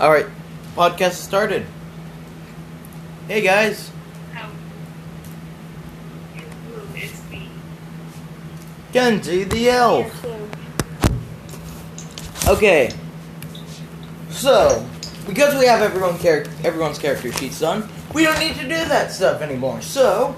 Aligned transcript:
All 0.00 0.10
right, 0.12 0.26
podcast 0.76 1.14
started. 1.14 1.66
Hey 3.26 3.40
guys, 3.40 3.90
How? 4.32 4.48
It's 6.94 7.30
me. 7.30 7.48
Kenzie 8.92 9.44
the 9.44 9.70
elf. 9.70 10.24
Okay, 12.46 12.90
so 14.30 14.86
because 15.26 15.58
we 15.58 15.66
have 15.66 15.82
everyone 15.82 16.16
char- 16.20 16.46
everyone's 16.64 16.98
character 16.98 17.32
sheets 17.32 17.58
done, 17.60 17.88
we 18.14 18.22
don't 18.22 18.38
need 18.38 18.54
to 18.54 18.62
do 18.62 18.68
that 18.68 19.10
stuff 19.10 19.42
anymore. 19.42 19.82
So, 19.82 20.34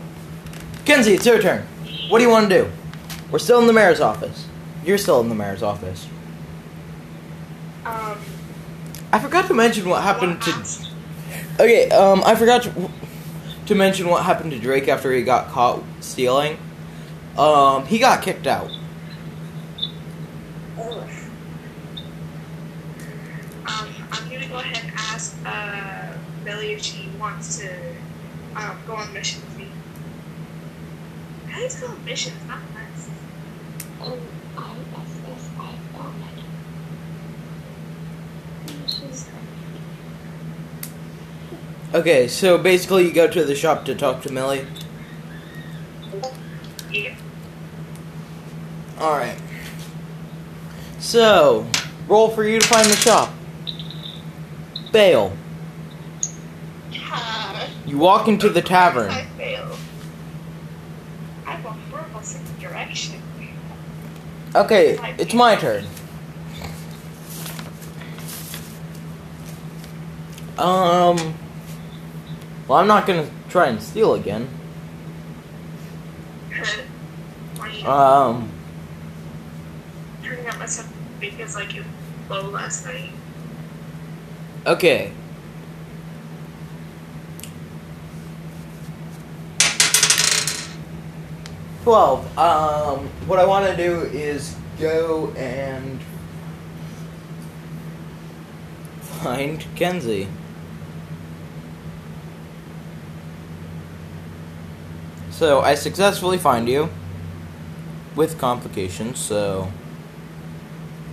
Kenzie, 0.86 1.14
it's 1.14 1.26
your 1.26 1.40
turn. 1.40 1.66
What 2.08 2.18
do 2.18 2.24
you 2.24 2.30
want 2.30 2.48
to 2.48 2.62
do? 2.64 2.70
We're 3.30 3.38
still 3.38 3.60
in 3.60 3.66
the 3.66 3.72
mayor's 3.74 4.00
office. 4.00 4.46
You're 4.84 4.98
still 4.98 5.20
in 5.20 5.28
the 5.28 5.34
mayor's 5.34 5.62
office. 5.62 6.08
Um. 7.84 8.18
I 9.12 9.18
forgot 9.18 9.48
to 9.48 9.54
mention 9.54 9.88
what 9.88 10.02
happened 10.02 10.40
to. 10.42 10.52
Okay, 11.54 11.90
um, 11.90 12.22
I 12.24 12.34
forgot 12.36 12.62
to, 12.62 12.90
to 13.66 13.74
mention 13.74 14.08
what 14.08 14.24
happened 14.24 14.52
to 14.52 14.58
Drake 14.58 14.88
after 14.88 15.12
he 15.12 15.22
got 15.22 15.48
caught 15.48 15.82
stealing. 16.00 16.58
Um, 17.36 17.86
he 17.86 17.98
got 17.98 18.22
kicked 18.22 18.46
out. 18.46 18.70
Um, 23.66 23.88
I'm 24.12 24.30
gonna 24.30 24.48
go 24.48 24.58
ahead 24.58 24.84
and 24.84 24.92
ask 24.96 25.36
uh, 25.44 26.12
Billy 26.44 26.72
if 26.72 26.82
she 26.82 27.08
wants 27.18 27.58
to 27.58 27.72
um, 28.54 28.78
go 28.86 28.94
on 28.94 29.12
mission 29.12 29.40
with 29.42 29.58
me. 29.58 29.68
How 31.48 31.56
do 31.58 31.62
you 31.64 31.70
spell 31.70 31.96
missions? 32.04 32.36
Not 32.46 32.60
nice. 32.74 33.10
Okay, 41.92 42.28
so 42.28 42.56
basically 42.56 43.04
you 43.06 43.12
go 43.12 43.26
to 43.26 43.44
the 43.44 43.54
shop 43.56 43.84
to 43.86 43.96
talk 43.96 44.22
to 44.22 44.32
Millie. 44.32 44.64
Yeah. 46.92 47.16
Alright. 49.00 49.36
So, 51.00 51.66
roll 52.06 52.28
for 52.30 52.44
you 52.44 52.60
to 52.60 52.66
find 52.66 52.86
the 52.86 52.94
shop. 52.94 53.34
Fail. 54.92 55.36
Uh, 57.10 57.66
You 57.86 57.98
walk 57.98 58.28
into 58.28 58.48
the 58.48 58.62
tavern. 58.62 59.10
I 59.10 59.24
fail. 59.36 59.76
A 61.46 61.50
horrible 61.56 62.22
sense 62.22 62.48
direction. 62.60 63.20
Okay, 64.54 64.96
it's 65.18 65.34
my 65.34 65.56
turn. 65.56 65.86
Um. 70.58 71.34
Well, 72.70 72.78
I'm 72.78 72.86
not 72.86 73.04
gonna 73.04 73.28
try 73.48 73.66
and 73.66 73.82
steal 73.82 74.14
again. 74.14 74.48
Um. 77.84 78.48
turning 80.22 80.46
up 80.46 80.58
myself 80.58 80.92
because 81.18 81.56
like 81.56 81.74
it 81.74 81.84
low 82.28 82.48
last 82.48 82.84
night. 82.84 83.10
Okay. 84.66 85.12
Twelve. 91.82 92.38
Um, 92.38 93.08
what 93.26 93.40
I 93.40 93.46
want 93.46 93.66
to 93.66 93.76
do 93.76 94.02
is 94.16 94.54
go 94.78 95.32
and 95.36 96.00
find 99.00 99.66
Kenzie. 99.74 100.28
So 105.40 105.62
I 105.62 105.74
successfully 105.74 106.36
find 106.36 106.68
you 106.68 106.90
with 108.14 108.36
complications. 108.36 109.18
So 109.18 109.72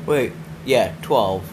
wait, 0.05 0.33
yeah, 0.65 0.93
twelve. 1.01 1.49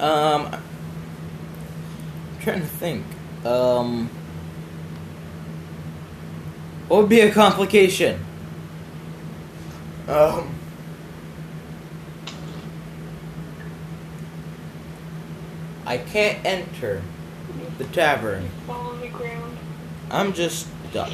Um, 0.00 0.46
I'm 0.46 0.62
trying 2.40 2.62
to 2.62 2.66
think. 2.66 3.04
Um, 3.44 4.08
what 6.88 7.02
would 7.02 7.10
be 7.10 7.20
a 7.20 7.30
complication? 7.30 8.24
Um, 10.08 10.54
I 15.92 15.98
can't 15.98 16.42
enter 16.46 17.02
the 17.76 17.84
tavern. 17.84 18.48
Fall 18.66 18.92
on 18.92 19.00
the 19.02 19.08
ground. 19.08 19.58
I'm 20.10 20.32
just 20.32 20.66
stuck. 20.88 21.12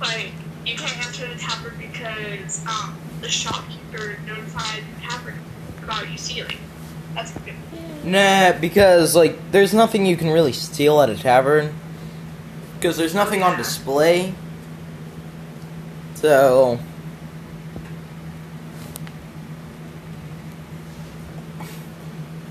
Like 0.00 0.32
you 0.66 0.74
can't 0.74 1.06
enter 1.06 1.32
the 1.32 1.38
tavern 1.38 1.74
because 1.78 2.66
um 2.66 2.98
the 3.20 3.28
shopkeeper 3.28 4.18
notified 4.26 4.82
the 4.82 5.06
tavern 5.06 5.38
about 5.80 6.10
you 6.10 6.18
stealing. 6.18 6.58
That's 7.14 7.30
good. 7.30 7.54
Nah, 8.02 8.58
because 8.58 9.14
like 9.14 9.52
there's 9.52 9.72
nothing 9.72 10.04
you 10.04 10.16
can 10.16 10.30
really 10.30 10.52
steal 10.52 11.00
at 11.02 11.10
a 11.10 11.16
tavern. 11.16 11.72
Because 12.74 12.96
there's 12.96 13.14
nothing 13.14 13.44
on 13.44 13.56
display. 13.56 14.34
So 16.16 16.80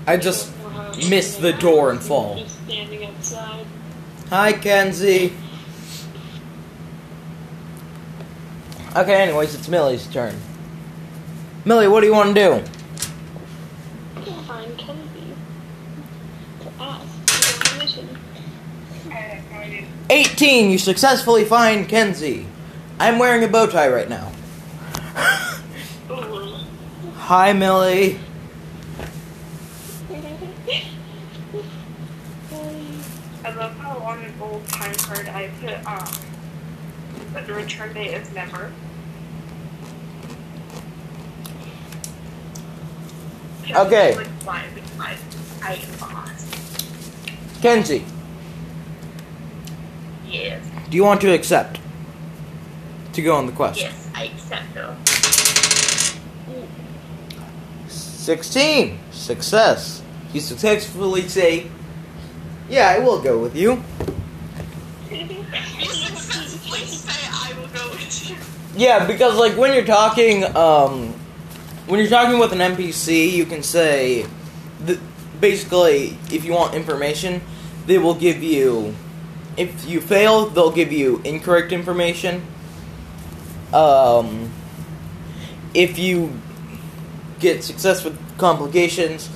I 0.06 0.16
just 0.16 0.52
miss 1.08 1.36
the 1.36 1.52
door 1.54 1.90
and 1.90 2.00
fall. 2.00 2.36
Just 2.36 2.62
standing 2.64 3.04
outside. 3.06 3.66
Hi 4.28 4.52
Kenzie. 4.52 5.32
Okay, 8.96 9.14
anyways, 9.14 9.54
it's 9.54 9.68
Millie's 9.68 10.06
turn. 10.06 10.36
Millie, 11.64 11.88
what 11.88 12.00
do 12.00 12.06
you 12.06 12.12
want 12.12 12.36
to 12.36 12.40
do? 12.40 12.62
Find 14.46 14.78
Kenzie 14.78 15.34
to 16.60 16.70
ask 16.78 17.08
for 17.26 17.70
permission. 17.70 18.08
I 19.06 19.14
have 19.14 19.50
no 19.50 19.58
idea. 19.58 19.86
18, 20.10 20.70
you 20.70 20.78
successfully 20.78 21.44
find 21.44 21.88
Kenzie. 21.88 22.46
I'm 23.00 23.18
wearing 23.18 23.42
a 23.42 23.48
bow 23.48 23.66
tie 23.66 23.88
right 23.88 24.08
now. 24.08 24.30
Hi, 27.16 27.52
Millie. 27.52 28.20
I 33.44 33.50
love 33.50 33.76
how 33.76 33.98
on 33.98 34.20
an 34.20 34.23
old 34.40 34.66
time 34.68 34.94
card 34.94 35.28
I 35.28 35.48
put 35.60 35.86
um 35.86 36.08
but 37.32 37.46
the 37.46 37.54
return 37.54 37.92
date 37.94 38.14
is 38.14 38.32
never. 38.32 38.70
Okay. 43.70 44.14
Like, 44.14 44.26
why 44.44 44.64
would 44.74 44.82
I 45.00 45.16
I? 45.62 45.80
Kenzie, 47.62 48.04
Yes. 50.28 50.62
do 50.90 50.96
you 50.96 51.02
want 51.02 51.22
to 51.22 51.32
accept 51.32 51.80
to 53.14 53.22
go 53.22 53.34
on 53.34 53.46
the 53.46 53.52
quest? 53.52 53.80
Yes, 53.80 54.10
I 54.14 54.24
accept 54.24 54.74
though. 54.74 54.94
16, 57.88 58.98
success. 59.10 60.02
You 60.34 60.40
successfully 60.40 61.26
say, 61.28 61.68
Yeah, 62.68 62.90
I 62.90 62.98
will 62.98 63.20
go 63.22 63.38
with 63.38 63.56
you. 63.56 63.82
Yeah, 68.76 69.06
because 69.06 69.36
like 69.36 69.56
when 69.56 69.72
you're 69.72 69.84
talking, 69.84 70.44
um, 70.56 71.12
when 71.86 72.00
you're 72.00 72.08
talking 72.08 72.38
with 72.38 72.52
an 72.52 72.58
NPC, 72.58 73.30
you 73.30 73.46
can 73.46 73.62
say, 73.62 74.26
basically, 75.40 76.18
if 76.32 76.44
you 76.44 76.52
want 76.52 76.74
information, 76.74 77.40
they 77.86 77.98
will 77.98 78.14
give 78.14 78.42
you. 78.42 78.94
If 79.56 79.86
you 79.88 80.00
fail, 80.00 80.46
they'll 80.46 80.72
give 80.72 80.90
you 80.90 81.20
incorrect 81.24 81.70
information. 81.70 82.42
Um, 83.72 84.50
if 85.74 85.98
you 85.98 86.32
get 87.38 87.62
success 87.62 88.02
with 88.04 88.18
complications, 88.38 89.28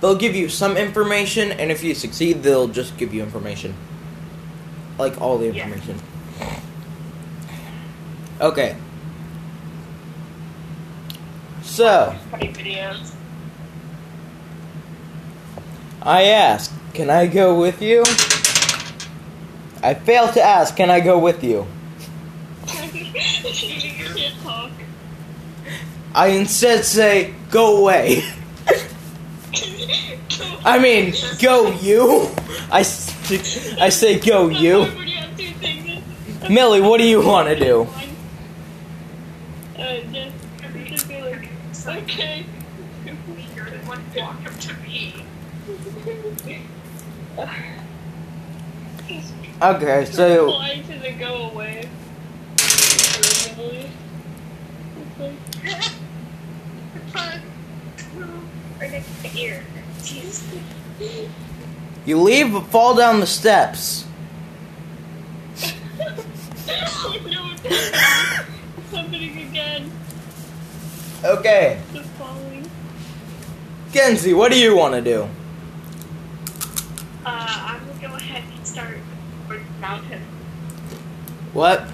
they'll 0.00 0.16
give 0.16 0.36
you 0.36 0.48
some 0.48 0.76
information, 0.76 1.52
and 1.52 1.72
if 1.72 1.82
you 1.82 1.94
succeed, 1.94 2.42
they'll 2.42 2.68
just 2.68 2.96
give 2.96 3.14
you 3.14 3.22
information, 3.22 3.74
like 4.98 5.20
all 5.20 5.38
the 5.38 5.46
Yeah. 5.46 5.64
information. 5.64 5.98
Okay. 8.40 8.76
So, 11.62 12.14
I 16.02 16.22
ask, 16.24 16.72
can 16.94 17.10
I 17.10 17.26
go 17.26 17.58
with 17.58 17.82
you? 17.82 18.02
I 19.82 19.94
failed 19.94 20.32
to 20.34 20.42
ask, 20.42 20.76
can 20.76 20.90
I 20.90 21.00
go 21.00 21.18
with 21.18 21.42
you? 21.44 21.66
you 22.66 22.72
can't 23.12 24.42
talk. 24.42 24.70
I 26.14 26.28
instead 26.28 26.84
say, 26.84 27.34
go 27.50 27.78
away. 27.78 28.22
I 30.64 30.78
mean, 30.78 31.14
go 31.40 31.70
you. 31.72 32.30
I, 32.72 32.82
I 33.80 33.88
say, 33.88 34.20
go 34.20 34.48
you. 34.48 34.86
Millie, 36.48 36.80
what 36.80 36.98
do 36.98 37.04
you 37.08 37.26
want 37.26 37.48
to 37.48 37.58
do? 37.58 37.88
Okay. 41.88 42.46
Okay, 49.60 50.04
so 50.04 50.46
Fly 50.46 50.82
to 50.88 51.12
go 51.18 51.50
away. 51.50 51.88
Right 58.78 58.90
next 58.92 59.36
ear. 59.36 59.64
Jeez. 59.98 61.45
You 62.06 62.20
leave 62.20 62.52
but 62.52 62.62
fall 62.66 62.94
down 62.94 63.20
the 63.20 63.26
steps. 63.26 64.04
oh 65.58 67.18
no, 67.26 67.50
it's 67.64 67.90
happening 68.90 69.48
again. 69.48 69.90
Okay, 71.24 71.80
Just 71.92 72.08
falling. 72.10 72.70
Kenzie, 73.92 74.32
what 74.34 74.52
do 74.52 74.58
you 74.58 74.76
want 74.76 74.94
to 74.94 75.00
do? 75.00 75.28
Uh, 77.24 77.26
I'm 77.26 77.80
gonna 77.86 78.00
go 78.00 78.14
ahead 78.14 78.44
and 78.56 78.66
start 78.66 78.98
towards 79.48 79.64
the 79.64 79.80
mountain. 79.80 80.22
What? 81.52 81.88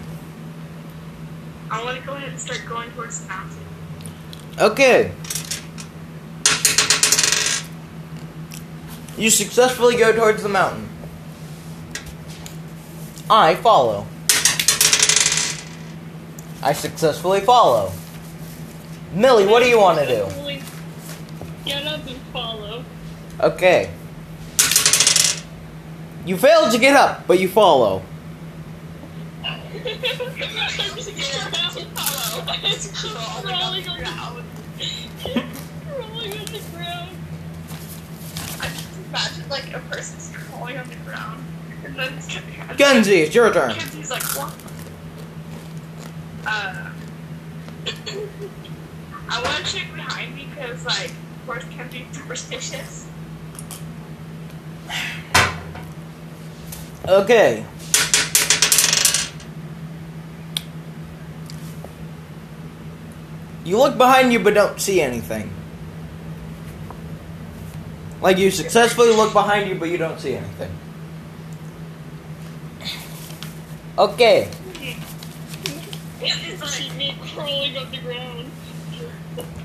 I 1.71 1.83
want 1.83 1.99
to 1.99 2.07
go 2.07 2.13
ahead 2.15 2.29
and 2.29 2.39
start 2.41 2.63
going 2.69 2.91
towards 2.93 3.21
the 3.23 3.29
mountain. 3.29 3.59
Okay. 4.59 5.13
You 9.17 9.31
successfully 9.31 9.97
go 9.97 10.13
towards 10.13 10.43
the 10.43 10.49
mountain. 10.49 10.89
I 13.29 13.55
follow. 13.57 14.07
I 16.63 16.73
successfully 16.73 17.41
follow. 17.41 17.93
Millie, 19.15 19.47
what 19.47 19.63
do 19.63 19.69
you 19.69 19.79
want 19.79 19.99
to 19.99 20.07
do? 20.07 20.27
Get 21.65 21.87
up 21.87 22.07
and 22.07 22.17
follow. 22.33 22.85
Okay. 23.41 23.91
You 26.25 26.37
failed 26.37 26.71
to 26.73 26.79
get 26.79 26.95
up, 26.95 27.27
but 27.27 27.41
you 27.41 27.49
follow. 27.49 28.03
Crawling 29.83 29.99
on 33.61 33.75
the 33.75 33.83
ground. 33.83 34.45
Crawling 35.85 36.33
on 36.33 36.47
the 36.47 36.63
ground. 36.73 37.11
Imagine 39.13 39.47
like 39.51 39.75
a 39.75 39.79
person's 39.91 40.35
crawling 40.35 40.79
on 40.79 40.89
the 40.89 40.97
ground, 41.05 41.45
and 41.85 41.95
then 41.97 42.19
Kenzie, 42.79 43.21
it's 43.21 43.35
your 43.35 43.53
turn. 43.53 43.73
Kenzie's 43.73 44.11
like, 44.11 44.23
what? 44.23 44.55
Uh, 46.47 46.91
I 49.29 49.43
want 49.43 49.67
to 49.67 49.71
check 49.71 49.93
behind 49.93 50.35
me 50.35 50.49
because, 50.55 50.87
like, 50.87 51.11
of 51.11 51.47
course, 51.47 51.63
Kenzie's 51.65 52.07
superstitious. 52.17 53.07
Okay. 57.07 57.67
You 63.63 63.77
look 63.77 63.99
behind 63.99 64.33
you 64.33 64.39
but 64.39 64.55
don't 64.55 64.81
see 64.81 65.03
anything. 65.03 65.53
Like 68.23 68.39
you 68.39 68.53
successfully 68.53 69.15
look 69.15 69.33
behind 69.33 69.69
you 69.69 69.75
but 69.75 69.89
you 69.89 69.99
don't 69.99 70.21
see 70.21 70.35
anything. 70.35 70.71
Okay. 73.99 74.49
It's 76.21 76.73
See 76.73 76.89
like, 76.89 76.97
me 76.97 77.17
crawling 77.35 77.77
on 77.77 77.91
the 77.91 77.99
ground. 77.99 78.51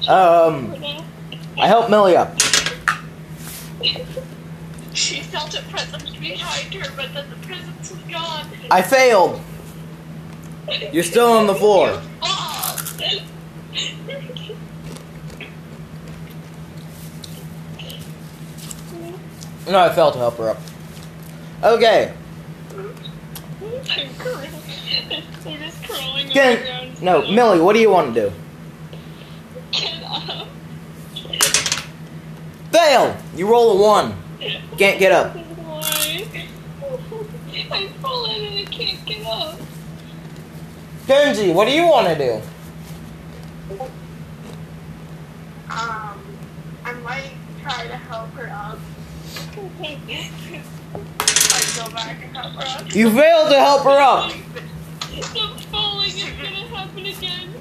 Um 0.10 0.76
I 1.60 1.68
help 1.68 1.90
Millie 1.90 2.18
up. 2.18 2.36
she 4.94 5.22
felt 5.22 5.54
a 5.54 5.62
presence 5.64 6.16
behind 6.16 6.74
her, 6.74 6.92
but 6.96 7.14
then 7.14 7.30
the 7.30 7.48
presence 7.48 7.92
was 7.92 8.02
gone. 8.12 8.48
I 8.72 8.82
failed. 8.82 9.40
You're 10.92 11.04
still 11.04 11.32
on 11.32 11.46
the 11.46 11.56
floor. 11.56 12.02
No, 19.68 19.80
I 19.80 19.94
failed 19.94 20.14
to 20.14 20.20
help 20.20 20.38
her 20.38 20.52
up. 20.52 20.60
Okay. 21.62 22.14
I'm. 22.72 22.96
I'm 25.46 25.60
just 25.60 25.84
crawling 25.84 26.28
on 26.28 26.96
the 26.96 27.02
No. 27.02 27.32
Millie, 27.32 27.60
what 27.60 27.74
do 27.74 27.80
you 27.80 27.90
want 27.90 28.14
to 28.16 28.30
do? 28.30 28.36
Get 29.72 30.04
up. 30.04 30.48
Fail! 32.72 33.18
You 33.36 33.50
roll 33.50 33.78
a 33.78 33.82
one. 33.82 34.16
Can't 34.78 35.00
get 35.00 35.12
up. 35.12 35.36
Why? 35.36 36.28
I've 37.70 37.92
fallen 37.96 38.42
and 38.42 38.60
I 38.60 38.66
can't 38.72 39.06
get 39.06 39.26
up. 39.26 39.60
Kenzie, 41.08 41.52
what 41.52 41.66
do 41.68 41.74
you 41.74 41.88
want 41.88 42.08
to 42.08 42.16
do? 42.16 42.42
Um, 45.70 46.22
I 46.86 46.94
might 47.04 47.32
try 47.62 47.88
to 47.88 47.96
help 47.96 48.30
her 48.32 48.50
up. 48.50 48.80
You 52.94 53.12
failed 53.12 53.50
to 53.52 53.60
help 53.60 53.84
her 53.84 54.00
up. 54.00 54.32
Falling. 55.72 56.12
Gonna 56.12 56.76
happen 56.76 57.06
again. 57.06 57.54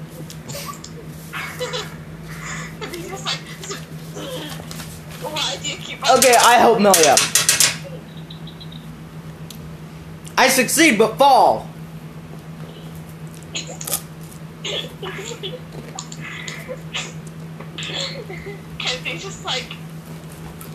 Okay, 6.17 6.35
I 6.39 6.55
help 6.59 6.79
Millie 6.79 7.07
up. 7.07 7.19
I 10.37 10.47
succeed 10.49 10.97
but 10.97 11.17
fall. 11.17 11.67
He's 19.03 19.23
just 19.23 19.45
like, 19.45 19.71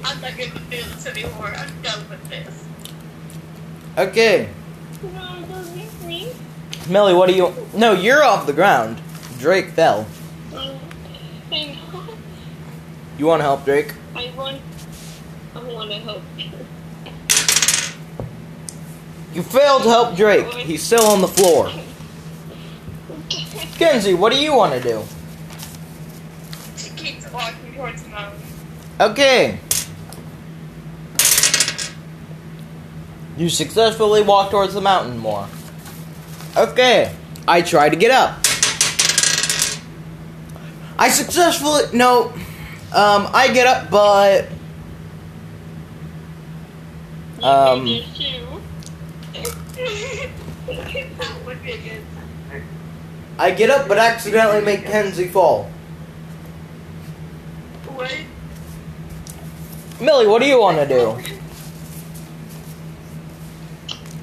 I'm 0.04 0.20
not 0.20 0.36
gonna 0.36 0.50
do 0.50 0.60
this 0.70 1.06
anymore. 1.06 1.52
I'm 1.56 1.82
done 1.82 2.08
with 2.08 2.28
this. 2.28 2.64
Okay. 3.98 4.48
No, 5.02 5.44
don't 5.48 5.76
miss 5.76 6.02
me. 6.04 6.32
Millie, 6.88 7.14
what 7.14 7.28
do 7.28 7.34
you. 7.34 7.54
No, 7.74 7.92
you're 7.92 8.22
off 8.22 8.46
the 8.46 8.52
ground. 8.52 9.00
Drake 9.38 9.70
fell. 9.70 10.06
Um, 10.54 10.78
I 11.50 11.78
know. 11.92 12.14
You 13.18 13.26
want 13.26 13.40
to 13.40 13.44
help 13.44 13.64
Drake? 13.64 13.94
I 14.14 14.32
want. 14.36 14.60
I 15.54 15.62
want 15.62 15.90
to 15.90 15.98
help 15.98 16.22
you. 16.36 16.50
You 19.34 19.42
failed 19.42 19.82
to 19.82 19.88
help 19.88 20.16
Drake. 20.16 20.46
He's 20.54 20.82
still 20.82 21.06
on 21.06 21.20
the 21.20 21.28
floor. 21.28 21.70
Kenzie, 23.76 24.14
what 24.14 24.32
do 24.32 24.38
you 24.38 24.54
want 24.54 24.74
to 24.74 24.80
do? 24.80 25.02
She 26.76 26.90
keeps 26.90 27.30
walking 27.32 27.74
towards 27.74 28.02
the 28.02 28.10
mountain. 28.10 28.40
Okay. 29.00 29.58
You 33.36 33.48
successfully 33.48 34.22
walk 34.22 34.50
towards 34.50 34.74
the 34.74 34.80
mountain 34.80 35.18
more. 35.18 35.48
Okay. 36.56 37.14
I 37.48 37.62
try 37.62 37.88
to 37.88 37.96
get 37.96 38.10
up. 38.10 38.38
I 40.98 41.08
successfully 41.08 41.84
no. 41.92 42.32
Um, 42.94 43.28
I 43.32 43.50
get 43.52 43.66
up, 43.66 43.90
but 43.90 44.48
Um, 47.42 47.86
You 47.86 48.02
just 48.02 48.20
you. 48.20 48.46
that 51.18 51.34
would 51.44 51.60
be 51.62 51.72
a 51.72 51.78
good 51.78 52.02
time. 52.14 52.62
I 53.38 53.50
get 53.50 53.68
up, 53.68 53.88
but 53.88 53.98
accidentally 53.98 54.60
make 54.64 54.84
Kenzie 54.84 55.26
fall. 55.26 55.64
What? 57.88 58.12
Millie, 60.00 60.28
what 60.28 60.40
do 60.40 60.46
you 60.46 60.60
want 60.60 60.78
to 60.78 60.86
do? 60.86 61.18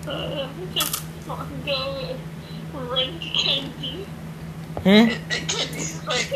Uh, 0.10 0.48
just 0.74 1.04
go 1.66 2.16
run 2.74 3.20
to 3.20 3.28
Hmm. 4.82 4.88
And 4.88 5.12
Kenzie's 5.30 6.04
like, 6.08 6.32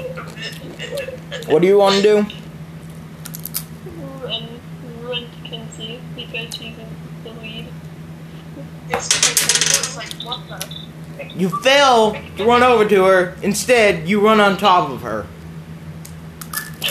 What 1.47 1.61
do 1.61 1.67
you 1.67 1.77
want 1.77 1.95
to 1.95 2.01
do? 2.01 2.25
Run, 4.21 4.59
run 5.01 5.23
to 5.23 5.49
Kenzie 5.49 6.01
because 6.15 6.53
she's 6.53 6.77
in 6.77 6.87
the 7.23 7.31
lead. 7.41 7.67
This 8.89 9.07
person 9.07 9.47
was 9.79 9.97
like, 9.97 10.13
what 10.23 10.41
the? 10.49 10.59
You 11.35 11.49
fail 11.61 12.17
to 12.37 12.45
run 12.45 12.63
over 12.63 12.87
to 12.87 13.03
her. 13.05 13.35
Instead, 13.41 14.09
you 14.09 14.19
run 14.19 14.39
on 14.39 14.57
top 14.57 14.89
of 14.89 15.01
her. 15.01 15.25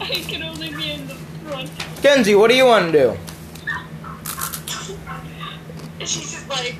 I 0.00 0.24
can 0.26 0.42
only 0.44 0.74
be 0.74 0.92
in 0.92 1.06
the 1.06 1.14
front. 1.14 1.70
Kenzie, 2.02 2.34
what 2.34 2.48
do 2.48 2.56
you 2.56 2.64
want 2.64 2.90
to 2.90 2.92
do? 2.92 3.18
And 6.08 6.14
she's 6.14 6.32
just 6.32 6.48
like, 6.48 6.74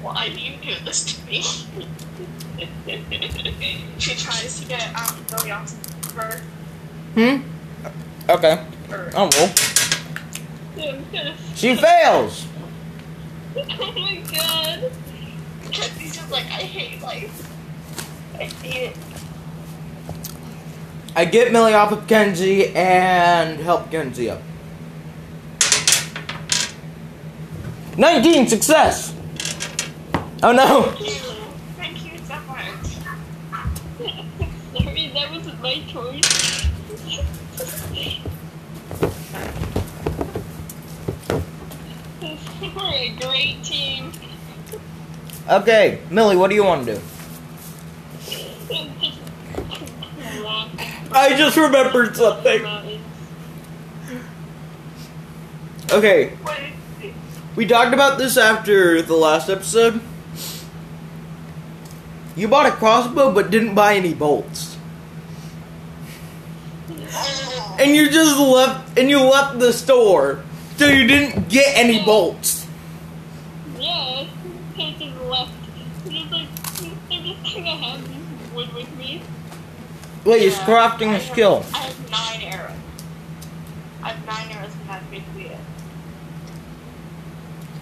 why 0.00 0.30
do 0.30 0.40
you 0.40 0.56
do 0.62 0.74
this 0.82 1.04
to 1.12 1.26
me? 1.26 1.42
she 3.98 4.14
tries 4.14 4.58
to 4.60 4.66
get 4.66 4.94
um 4.96 5.22
Billy 5.28 5.50
off 5.50 5.70
her. 6.14 6.40
Hmm? 7.12 7.42
Okay. 8.30 8.64
her. 8.88 9.10
I'm 9.14 9.28
gonna- 9.28 9.52
She 11.54 11.76
fails. 11.76 12.46
Oh 13.56 13.92
my 13.94 14.16
god. 14.32 14.90
Kenzie's 15.70 16.16
just 16.16 16.30
like, 16.30 16.46
I 16.46 16.62
hate 16.64 17.02
life. 17.02 17.46
I 18.38 18.44
hate 18.44 18.92
it. 18.92 18.96
I 21.14 21.26
get 21.26 21.52
Millie 21.52 21.74
off 21.74 21.92
of 21.92 22.06
Kenzie 22.06 22.74
and 22.74 23.60
help 23.60 23.90
Kenzie 23.90 24.30
up. 24.30 24.40
19 27.96 28.48
success. 28.48 29.14
Oh 30.42 30.52
no. 30.52 30.82
Thank 30.82 31.00
you. 31.06 31.14
Thank 31.76 32.12
you 32.12 32.18
so 32.18 32.34
much. 32.40 32.86
Sorry, 34.82 35.10
that 35.14 35.30
wasn't 35.30 35.62
my 35.62 35.80
choice. 35.86 36.68
We're 42.60 42.94
a 42.94 43.16
great 43.20 43.62
team. 43.62 44.12
Okay, 45.48 46.00
Millie, 46.10 46.36
what 46.36 46.48
do 46.48 46.56
you 46.56 46.64
want 46.64 46.86
to 46.86 46.94
do? 46.94 47.00
I 51.12 51.36
just 51.36 51.56
remembered 51.56 52.16
something. 52.16 52.64
Okay, 55.92 56.36
Wait. 56.44 56.72
We 57.56 57.66
talked 57.66 57.94
about 57.94 58.18
this 58.18 58.36
after 58.36 59.02
the 59.02 59.14
last 59.14 59.48
episode. 59.48 60.00
You 62.36 62.48
bought 62.48 62.66
a 62.66 62.72
crossbow 62.72 63.32
but 63.32 63.50
didn't 63.50 63.74
buy 63.74 63.94
any 63.94 64.14
bolts. 64.14 64.76
And 67.78 67.94
you 67.94 68.10
just 68.10 68.38
left 68.38 68.98
and 68.98 69.10
you 69.10 69.20
left 69.20 69.58
the 69.58 69.72
store. 69.72 70.42
So 70.76 70.86
you 70.86 71.06
didn't 71.06 71.48
get 71.48 71.76
any 71.76 72.04
bolts. 72.04 72.66
Yeah, 73.78 74.26
I 74.76 74.96
just 74.98 75.16
left. 75.22 75.52
Just 76.08 76.32
like, 76.32 76.48
I'm 77.10 77.24
just 77.24 77.54
gonna 77.54 77.70
have 77.70 78.02
this 78.08 78.52
wood 78.54 78.72
with 78.74 78.96
me. 78.96 79.22
Wait, 80.24 80.42
Yeah, 80.42 80.66
crafting 80.66 81.10
I 81.10 81.16
a 81.16 81.20
skill? 81.20 81.64
I 81.72 81.78
have 81.78 82.10
nine 82.10 82.42
arrows. 82.42 82.72
I 84.02 84.08
have 84.10 84.26
nine 84.26 84.56
arrows 84.56 84.72
and 84.72 84.88
that's 84.88 85.04
basically 85.06 85.46
it. 85.46 85.58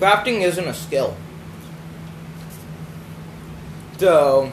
Crafting 0.03 0.41
isn't 0.41 0.67
a 0.67 0.75
skill. 0.75 1.17
So 3.99 4.51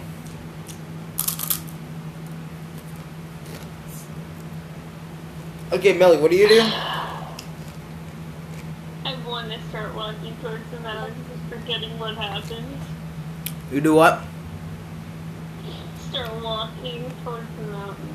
Okay, 5.72 5.98
Millie, 5.98 6.18
what 6.18 6.29
do 6.29 6.38
you 6.38 6.48
do? 6.48 6.62
I 9.03 9.15
want 9.27 9.51
to 9.51 9.60
start 9.70 9.96
walking 9.96 10.38
towards 10.44 10.70
the 10.70 10.82
mountain, 10.82 11.15
just 11.27 11.41
forgetting 11.62 11.98
what 11.98 12.15
happens. 12.15 12.84
You 13.72 13.82
do 13.82 13.96
what? 13.96 14.22
Start 16.12 16.44
walking 16.44 17.12
towards 17.24 17.48
the 17.58 17.63
mountain. 17.72 18.08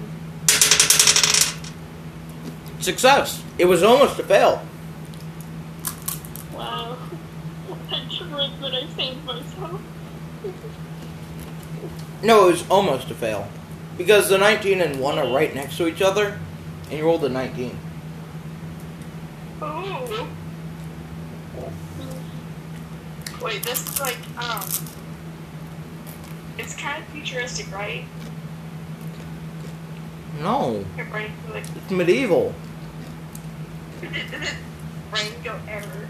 Success. 2.78 3.42
It 3.58 3.64
was 3.64 3.82
almost 3.82 4.20
a 4.20 4.22
fail. 4.22 4.64
Wow. 6.54 6.96
Tripped, 8.34 8.60
but 8.60 8.74
I 8.74 8.86
saved 8.88 9.24
myself. 9.24 9.80
No, 12.22 12.48
it 12.48 12.52
was 12.52 12.70
almost 12.70 13.10
a 13.10 13.14
fail. 13.14 13.48
Because 13.96 14.28
the 14.28 14.38
19 14.38 14.80
and 14.80 14.98
1 14.98 15.18
are 15.18 15.32
right 15.32 15.54
next 15.54 15.76
to 15.76 15.86
each 15.86 16.02
other, 16.02 16.38
and 16.90 16.98
you 16.98 17.04
rolled 17.04 17.24
a 17.24 17.28
19. 17.28 17.78
Ooh. 19.62 20.26
Wait, 23.40 23.62
this 23.62 23.88
is 23.88 24.00
like, 24.00 24.16
um, 24.38 24.66
it's 26.58 26.74
kind 26.74 27.02
of 27.02 27.08
futuristic, 27.10 27.70
right? 27.72 28.04
No, 30.40 30.84
Right? 31.12 31.30
Like, 31.52 31.64
it's 31.76 31.90
medieval. 31.90 32.54
brain 35.10 35.32
go 35.44 35.56
error. 35.68 36.03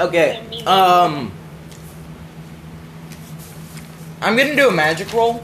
Okay, 0.00 0.64
um. 0.66 1.32
I'm 4.22 4.36
gonna 4.36 4.54
do 4.54 4.68
a 4.68 4.72
magic 4.72 5.12
roll. 5.12 5.42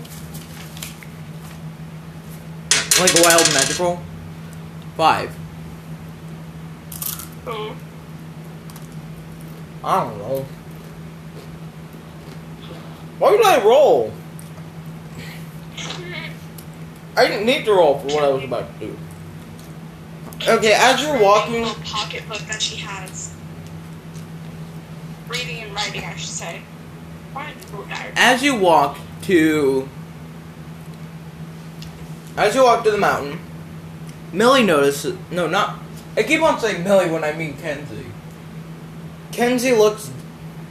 Like 3.00 3.16
a 3.16 3.22
wild 3.22 3.52
magic 3.52 3.78
roll. 3.78 4.00
Five. 4.96 5.34
Ooh. 7.48 7.74
I 9.84 10.04
don't 10.04 10.18
know. 10.18 10.46
Why 13.18 13.36
did 13.36 13.44
I 13.44 13.64
roll? 13.64 14.12
I 17.16 17.26
didn't 17.26 17.46
need 17.46 17.64
to 17.64 17.72
roll 17.72 17.98
for 17.98 18.06
what 18.14 18.22
I 18.22 18.28
was 18.28 18.44
about 18.44 18.72
to 18.78 18.86
do. 18.86 18.98
Okay, 20.46 20.72
as 20.72 21.02
you're 21.02 21.20
walking, 21.20 21.64
pocketbook 21.84 22.38
that 22.42 22.62
she 22.62 22.76
has. 22.76 23.34
Reading 25.28 25.62
and 25.62 25.74
writing, 25.74 26.04
I 26.04 26.16
should 26.16 26.28
say. 26.28 26.62
As 28.16 28.42
you 28.42 28.56
walk 28.56 28.98
to, 29.22 29.88
as 32.36 32.54
you 32.54 32.64
walk 32.64 32.84
to 32.84 32.90
the 32.90 32.98
mountain, 32.98 33.38
Millie 34.32 34.64
notices. 34.64 35.16
No, 35.30 35.46
not. 35.46 35.78
I 36.16 36.22
keep 36.22 36.42
on 36.42 36.58
saying 36.58 36.82
Millie 36.82 37.10
when 37.10 37.24
I 37.24 37.32
mean 37.32 37.56
Kenzie. 37.58 38.06
Kenzie 39.32 39.72
looks, 39.72 40.10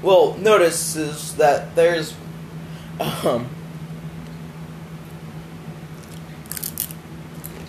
well, 0.02 0.34
notices 0.38 1.36
that 1.36 1.76
there's, 1.76 2.16
um. 3.00 3.50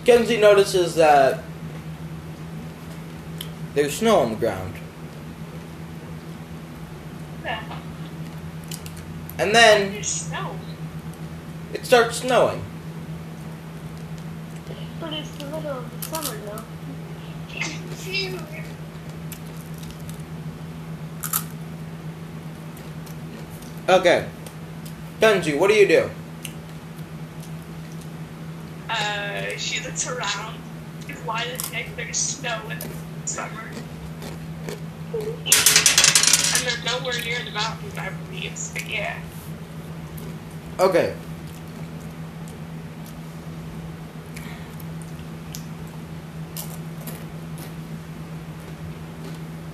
Kenzie 0.05 0.37
notices 0.37 0.95
that 0.95 1.43
there's 3.75 3.95
snow 3.97 4.19
on 4.19 4.31
the 4.31 4.35
ground. 4.35 4.73
Yeah. 7.43 7.63
And 9.39 9.55
then 9.55 9.93
it 9.93 10.03
starts 11.85 12.17
snowing. 12.17 12.61
But 14.99 15.13
it's 15.13 15.31
the 15.31 15.45
middle 15.45 15.71
of 15.71 15.89
the 15.89 16.05
summer 16.07 16.37
now. 16.45 16.65
Okay. 23.87 24.27
Kenzie, 25.21 25.55
what 25.55 25.69
do 25.69 25.73
you 25.73 25.87
do? 25.87 26.09
Uh, 28.89 29.57
she 29.57 29.81
looks 29.85 30.05
around. 30.09 30.57
Why 31.23 31.45
the 31.45 31.63
heck 31.67 31.95
there's 31.95 32.17
snow 32.17 32.59
in 32.69 32.77
the 32.79 32.89
summer? 33.25 33.71
And 36.59 36.67
they're 36.67 36.99
nowhere 36.99 37.13
near 37.23 37.39
the 37.45 37.51
mountains, 37.51 37.97
I 37.97 38.09
believe. 38.09 38.57
So 38.57 38.79
yeah. 38.85 39.17
Okay. 40.77 41.13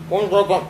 One 0.09 0.29
second. 0.29 0.67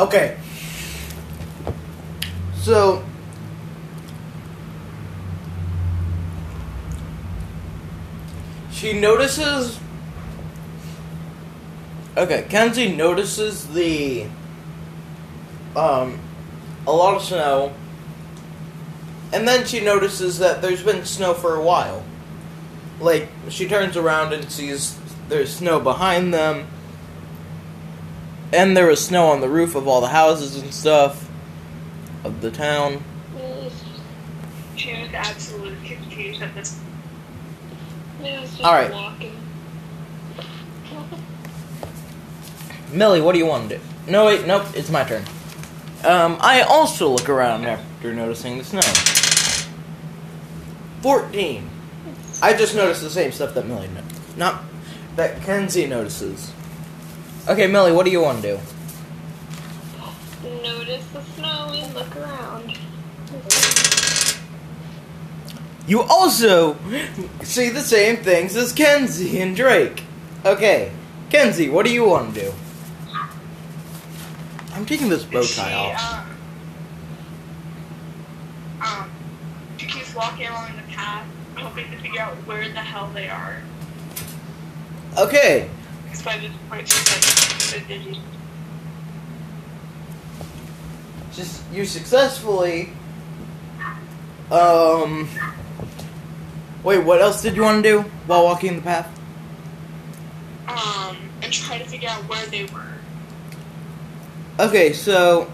Okay. 0.00 0.36
So 2.54 3.04
she 8.70 8.98
notices 8.98 9.78
Okay, 12.16 12.46
Kenzie 12.48 12.94
notices 12.94 13.68
the 13.68 14.26
um 15.76 16.18
a 16.86 16.92
lot 16.92 17.16
of 17.16 17.22
snow. 17.22 17.72
And 19.32 19.46
then 19.46 19.64
she 19.66 19.80
notices 19.80 20.38
that 20.38 20.60
there's 20.60 20.82
been 20.82 21.04
snow 21.04 21.34
for 21.34 21.54
a 21.54 21.62
while. 21.62 22.02
Like 23.00 23.28
she 23.48 23.68
turns 23.68 23.98
around 23.98 24.32
and 24.32 24.50
sees 24.50 24.98
there's 25.28 25.54
snow 25.54 25.78
behind 25.78 26.32
them. 26.32 26.66
And 28.52 28.76
there 28.76 28.86
was 28.86 29.04
snow 29.04 29.28
on 29.28 29.40
the 29.40 29.48
roof 29.48 29.74
of 29.74 29.86
all 29.86 30.00
the 30.00 30.08
houses 30.08 30.56
and 30.56 30.72
stuff 30.74 31.28
of 32.24 32.40
the 32.40 32.50
town. 32.50 33.04
She 34.76 34.92
was 35.00 35.12
absolutely 35.12 35.86
confused 35.86 36.42
at 36.42 36.54
this. 36.54 36.80
It 38.22 38.40
was 38.40 38.50
just 38.50 38.64
All 38.64 38.72
right. 38.72 38.92
walking. 38.92 39.36
Millie, 42.92 43.20
what 43.20 43.32
do 43.32 43.38
you 43.38 43.46
want 43.46 43.68
to 43.68 43.76
do? 43.76 43.82
No, 44.08 44.26
wait, 44.26 44.46
nope, 44.46 44.66
it's 44.74 44.90
my 44.90 45.04
turn. 45.04 45.22
Um, 46.02 46.38
I 46.40 46.62
also 46.62 47.08
look 47.10 47.28
around 47.28 47.66
after 47.66 48.12
noticing 48.14 48.58
the 48.58 48.64
snow. 48.64 48.80
14. 51.02 51.68
I 52.42 52.54
just 52.54 52.74
noticed 52.74 53.02
the 53.02 53.10
same 53.10 53.32
stuff 53.32 53.54
that 53.54 53.66
Millie 53.66 53.88
noticed. 53.88 54.36
Not 54.36 54.64
that 55.16 55.42
Kenzie 55.42 55.86
notices. 55.86 56.52
Okay, 57.48 57.66
Millie, 57.66 57.92
what 57.92 58.04
do 58.04 58.12
you 58.12 58.20
want 58.20 58.42
to 58.42 58.56
do? 58.56 58.60
Notice 60.62 61.06
the 61.08 61.22
snow 61.22 61.72
and 61.74 61.94
look 61.94 62.16
around. 62.16 62.78
You 65.86 66.02
also 66.02 66.76
see 67.42 67.70
the 67.70 67.80
same 67.80 68.18
things 68.18 68.56
as 68.56 68.72
Kenzie 68.72 69.40
and 69.40 69.56
Drake. 69.56 70.04
Okay, 70.44 70.92
Kenzie, 71.30 71.68
what 71.68 71.84
do 71.84 71.92
you 71.92 72.04
want 72.04 72.34
to 72.34 72.40
do? 72.42 72.52
I'm 74.74 74.86
taking 74.86 75.08
this 75.08 75.24
bow 75.24 75.42
tie 75.42 75.74
off. 75.74 76.26
Um, 78.80 79.00
um, 79.02 79.10
she 79.78 79.86
keeps 79.86 80.14
walking 80.14 80.46
along 80.46 80.76
the 80.76 80.92
path, 80.92 81.26
hoping 81.56 81.90
to 81.90 81.96
figure 81.98 82.20
out 82.20 82.34
where 82.46 82.68
the 82.68 82.80
hell 82.80 83.10
they 83.12 83.28
are. 83.28 83.62
Okay, 85.18 85.68
Because 86.10 86.22
by 86.24 86.38
this 86.38 86.50
point, 86.68 86.82
like 86.82 86.88
so 86.88 87.78
dizzy. 87.86 88.20
just 91.32 91.62
you 91.72 91.84
successfully 91.84 92.90
um 94.50 95.28
wait 96.82 96.98
what 96.98 97.20
else 97.22 97.40
did 97.40 97.54
you 97.54 97.62
want 97.62 97.82
to 97.84 97.88
do 97.88 98.00
while 98.26 98.42
walking 98.42 98.74
the 98.76 98.82
path 98.82 99.08
Um, 100.66 101.16
and 101.42 101.52
try 101.52 101.78
to 101.78 101.84
figure 101.84 102.08
out 102.08 102.22
where 102.28 102.44
they 102.46 102.64
were. 102.64 102.94
okay 104.58 104.92
so 104.92 105.48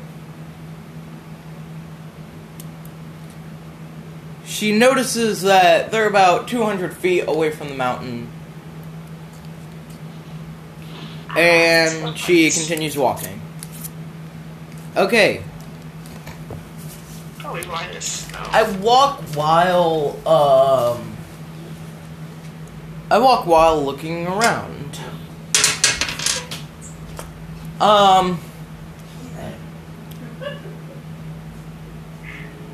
she 4.47 4.77
notices 4.77 5.43
that 5.43 5.91
they're 5.91 6.09
about 6.09 6.49
200 6.49 6.95
feet 6.95 7.25
away 7.29 7.51
from 7.51 7.69
the 7.69 7.75
mountain 7.75 8.31
and 11.37 12.17
she 12.19 12.51
continues 12.51 12.97
walking 12.97 13.41
okay 14.97 15.43
Probably 17.47 17.63
why 17.69 17.87
this. 17.93 18.29
I 18.33 18.69
walk 18.79 19.21
while 19.37 20.17
um 20.27 21.17
I 23.09 23.19
walk 23.19 23.47
while 23.47 23.81
looking 23.81 24.27
around. 24.27 24.99
Um 27.81 28.41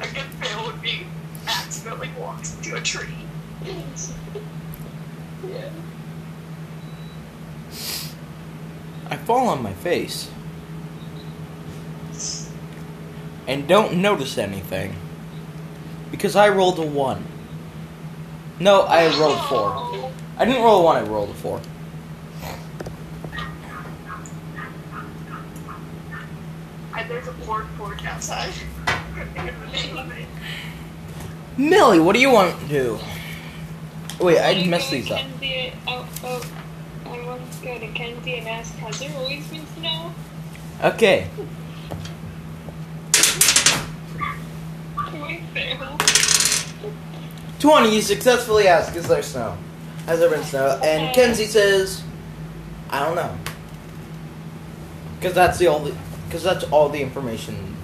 A 0.00 0.06
good 0.06 0.24
fail 0.40 0.64
would 0.64 0.80
be 0.80 1.06
accidentally 1.46 2.08
walks 2.18 2.56
into 2.56 2.76
a 2.76 2.80
tree. 2.80 3.14
yeah. 5.46 5.68
I 9.12 9.16
fall 9.16 9.48
on 9.48 9.62
my 9.62 9.74
face. 9.74 10.30
And 13.46 13.68
don't 13.68 14.00
notice 14.00 14.38
anything. 14.38 14.96
Because 16.10 16.34
I 16.34 16.48
rolled 16.48 16.78
a 16.78 16.86
1. 16.86 17.22
No, 18.58 18.80
I 18.80 19.14
rolled 19.18 19.36
a 19.36 19.42
4. 19.42 20.12
I 20.38 20.46
didn't 20.46 20.62
roll 20.62 20.80
a 20.80 20.84
1, 20.84 20.96
I 20.96 21.02
rolled 21.02 21.28
a 21.28 21.34
4. 21.34 21.60
There's 27.06 27.28
a 27.28 27.32
board 27.32 27.66
porch 27.76 28.02
outside. 28.06 28.54
Millie, 31.58 32.00
what 32.00 32.14
do 32.14 32.20
you 32.20 32.30
want 32.30 32.58
to 32.58 32.66
do? 32.66 32.98
Wait, 34.18 34.40
I 34.40 34.64
messed 34.66 34.90
these 34.90 35.10
up. 35.10 35.20
I 37.12 37.26
want 37.26 37.52
to 37.52 37.62
go 37.62 37.78
to 37.78 37.88
Kenzie 37.88 38.36
and 38.36 38.48
ask, 38.48 38.74
has 38.76 38.98
there 38.98 39.14
always 39.18 39.46
been 39.48 39.66
snow? 39.76 40.14
Okay. 40.82 41.28
We 45.12 45.42
20, 47.58 47.94
you 47.94 48.00
successfully 48.00 48.66
ask, 48.66 48.96
is 48.96 49.06
there 49.08 49.22
snow? 49.22 49.58
Has 50.06 50.20
there 50.20 50.30
been 50.30 50.42
snow? 50.42 50.80
And 50.82 51.14
Kenzie 51.14 51.44
says, 51.44 52.02
I 52.88 53.04
don't 53.04 53.14
know. 53.14 53.36
Because 55.18 55.34
that's 55.34 55.58
the 55.58 55.68
only, 55.68 55.94
because 56.26 56.42
that's 56.42 56.64
all 56.64 56.88
the 56.88 57.02
information. 57.02 57.76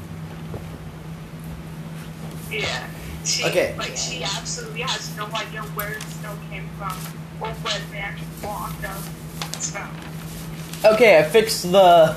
Yeah. 2.51 2.89
She, 3.27 3.45
Okay. 3.45 3.75
Like, 3.77 3.95
she 3.95 4.25
absolutely 4.25 4.81
has 4.81 5.15
no 5.19 5.27
idea 5.27 5.61
where 5.77 5.95
the 5.95 6.01
snow 6.01 6.35
came 6.51 6.67
from 6.79 6.97
or 7.41 7.49
when 7.49 7.81
they 7.93 7.99
actually 7.99 8.27
walked 8.43 8.85
up. 8.85 8.99
Okay, 10.85 11.19
I 11.19 11.25
fixed 11.25 11.71
the. 11.73 12.17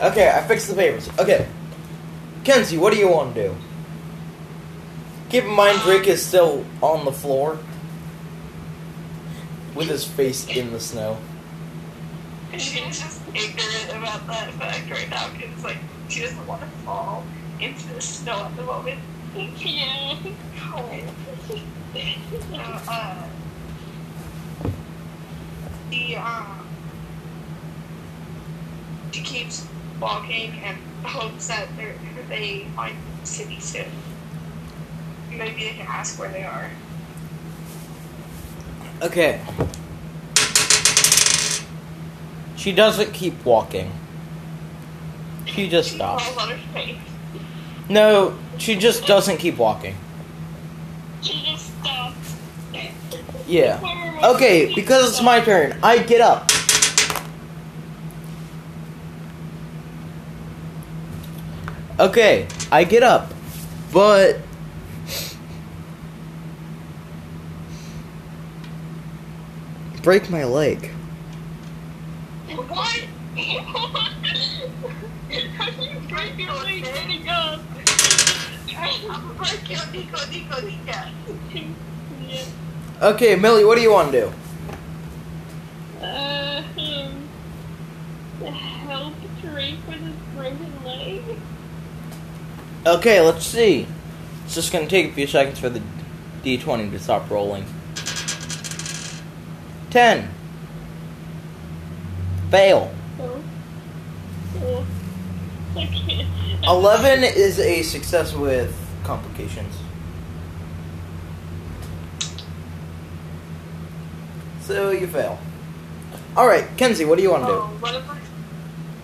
Okay, 0.00 0.28
I 0.28 0.42
fixed 0.46 0.68
the 0.68 0.74
papers. 0.74 1.08
Okay. 1.18 1.46
Kenzie, 2.42 2.78
what 2.78 2.92
do 2.92 2.98
you 2.98 3.08
want 3.08 3.34
to 3.34 3.48
do? 3.48 3.56
Keep 5.28 5.44
in 5.44 5.50
mind, 5.50 5.80
Drake 5.82 6.08
is 6.08 6.24
still 6.24 6.64
on 6.82 7.04
the 7.04 7.12
floor. 7.12 7.58
With 9.74 9.88
his 9.88 10.04
face 10.04 10.48
in 10.48 10.72
the 10.72 10.80
snow. 10.80 11.16
She's 12.58 12.98
just 12.98 13.22
ignorant 13.28 13.90
about 13.90 14.26
that 14.26 14.52
fact 14.54 14.90
right 14.90 15.08
now 15.08 15.30
because, 15.32 15.62
like, 15.62 15.78
she 16.08 16.22
doesn't 16.22 16.44
want 16.46 16.62
to 16.62 16.66
fall 16.84 17.24
into 17.60 17.86
the 17.94 18.00
snow 18.00 18.46
at 18.46 18.56
the 18.56 18.62
moment. 18.62 18.98
yeah. 19.36 20.18
Uh, 22.52 22.80
uh, 22.88 23.26
she, 25.90 26.16
um, 26.16 26.66
she 29.12 29.22
keeps 29.22 29.66
walking 30.00 30.52
and 30.64 30.78
hopes 31.04 31.48
that 31.48 31.68
they're, 31.76 31.94
they 32.28 32.66
find 32.76 32.96
the 33.20 33.26
city 33.26 33.60
soon. 33.60 33.86
Maybe 35.30 35.64
they 35.64 35.70
can 35.70 35.86
ask 35.86 36.18
where 36.18 36.30
they 36.30 36.42
are. 36.42 36.70
Okay. 39.02 39.40
She 42.56 42.72
doesn't 42.72 43.12
keep 43.12 43.42
walking. 43.44 43.90
She 45.46 45.68
just 45.68 45.92
stops. 45.92 46.24
falls 46.24 46.38
on 46.38 46.56
her 46.56 46.72
face. 46.74 46.96
No, 47.88 48.38
she 48.58 48.76
just 48.76 49.06
doesn't 49.06 49.38
keep 49.38 49.56
walking. 49.56 49.96
She. 51.22 51.56
Yeah. 53.50 53.80
Okay, 54.22 54.72
because 54.76 55.10
it's 55.10 55.22
my 55.22 55.40
turn, 55.40 55.76
I 55.82 55.98
get 55.98 56.20
up. 56.20 56.48
Okay, 61.98 62.46
I 62.70 62.84
get 62.84 63.02
up, 63.02 63.32
but 63.92 64.38
break 70.04 70.30
my 70.30 70.44
leg. 70.44 70.86
What? 72.54 73.00
How 75.58 75.70
do 75.70 75.82
you 75.82 76.00
break 76.08 76.38
your 76.38 76.54
leg 76.54 76.84
getting 76.84 77.28
up? 77.28 77.60
I'm 78.78 79.38
like, 79.38 79.68
yo, 79.68 79.78
Nico, 79.90 80.30
Nico, 80.30 80.60
Nico. 80.60 81.00
Okay, 83.02 83.34
Millie, 83.34 83.64
what 83.64 83.76
do 83.76 83.80
you 83.80 83.90
want 83.90 84.12
to 84.12 84.20
do? 84.20 84.32
Uh, 86.02 86.62
um, 86.76 87.28
help 88.44 89.14
Drake 89.40 89.78
with 89.88 90.00
his 90.00 90.14
broken 90.36 90.84
leg? 90.84 91.22
Okay, 92.86 93.22
let's 93.22 93.46
see. 93.46 93.86
It's 94.44 94.54
just 94.54 94.70
gonna 94.70 94.86
take 94.86 95.12
a 95.12 95.12
few 95.14 95.26
seconds 95.26 95.58
for 95.58 95.70
the 95.70 95.80
d20 96.44 96.90
to 96.90 96.98
stop 96.98 97.30
rolling. 97.30 97.64
10. 99.88 100.28
Fail. 102.50 102.94
I 105.74 105.86
can't. 105.86 106.28
11 106.66 107.24
is 107.24 107.58
a 107.60 107.82
success 107.82 108.34
with 108.34 108.76
complications. 109.04 109.74
So 114.70 114.90
you 114.92 115.08
fail. 115.08 115.36
Alright, 116.36 116.64
Kenzie, 116.76 117.04
what 117.04 117.16
do 117.16 117.24
you 117.24 117.32
want 117.32 117.44
to 117.44 117.50
Oh, 117.50 117.60
what 117.80 117.92
if 117.92 118.08
I, 118.08 118.14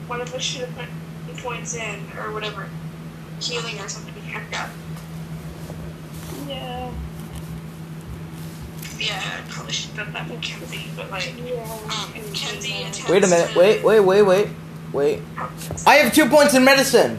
what 0.06 0.20
if 0.20 0.32
I 0.32 0.38
should 0.38 0.60
have 0.68 0.76
put 0.76 1.36
points 1.42 1.74
in 1.74 2.02
or 2.16 2.30
whatever, 2.30 2.68
healing 3.40 3.76
or 3.80 3.88
something? 3.88 4.14
Heck 4.22 4.60
up. 4.60 4.70
Yeah. 6.46 6.92
Yeah, 8.96 9.20
I 9.20 9.50
probably 9.50 9.72
should 9.72 9.90
have 9.96 10.04
done 10.06 10.12
that 10.14 10.30
with 10.30 10.40
Kenzie, 10.40 10.86
but 10.94 11.10
like, 11.10 11.34
Yeah. 11.36 11.54
um, 11.90 12.12
if 12.14 12.32
Kenzie 12.32 12.82
attempts 12.82 13.04
do? 13.04 13.12
Wait 13.12 13.24
a 13.24 13.26
minute. 13.26 13.50
to- 13.50 13.58
Wait, 13.58 13.82
wait, 13.82 14.00
wait, 14.00 14.22
wait. 14.22 14.48
Wait. 14.92 15.22
I 15.84 15.94
have 15.96 16.14
two 16.14 16.26
points 16.28 16.54
in 16.54 16.62
medicine. 16.64 17.18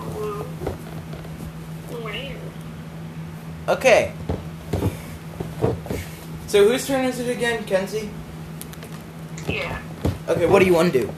Ooh, 0.00 0.46
Where? 2.00 2.34
Okay. 3.68 4.14
So 6.48 6.66
whose 6.66 6.86
turn 6.86 7.04
is 7.04 7.20
it 7.20 7.28
again, 7.28 7.62
Kenzie? 7.64 8.08
Yeah. 9.46 9.82
Okay, 10.26 10.46
what 10.46 10.60
do 10.60 10.64
you 10.64 10.72
want 10.72 10.94
to 10.94 11.00
do? 11.00 11.12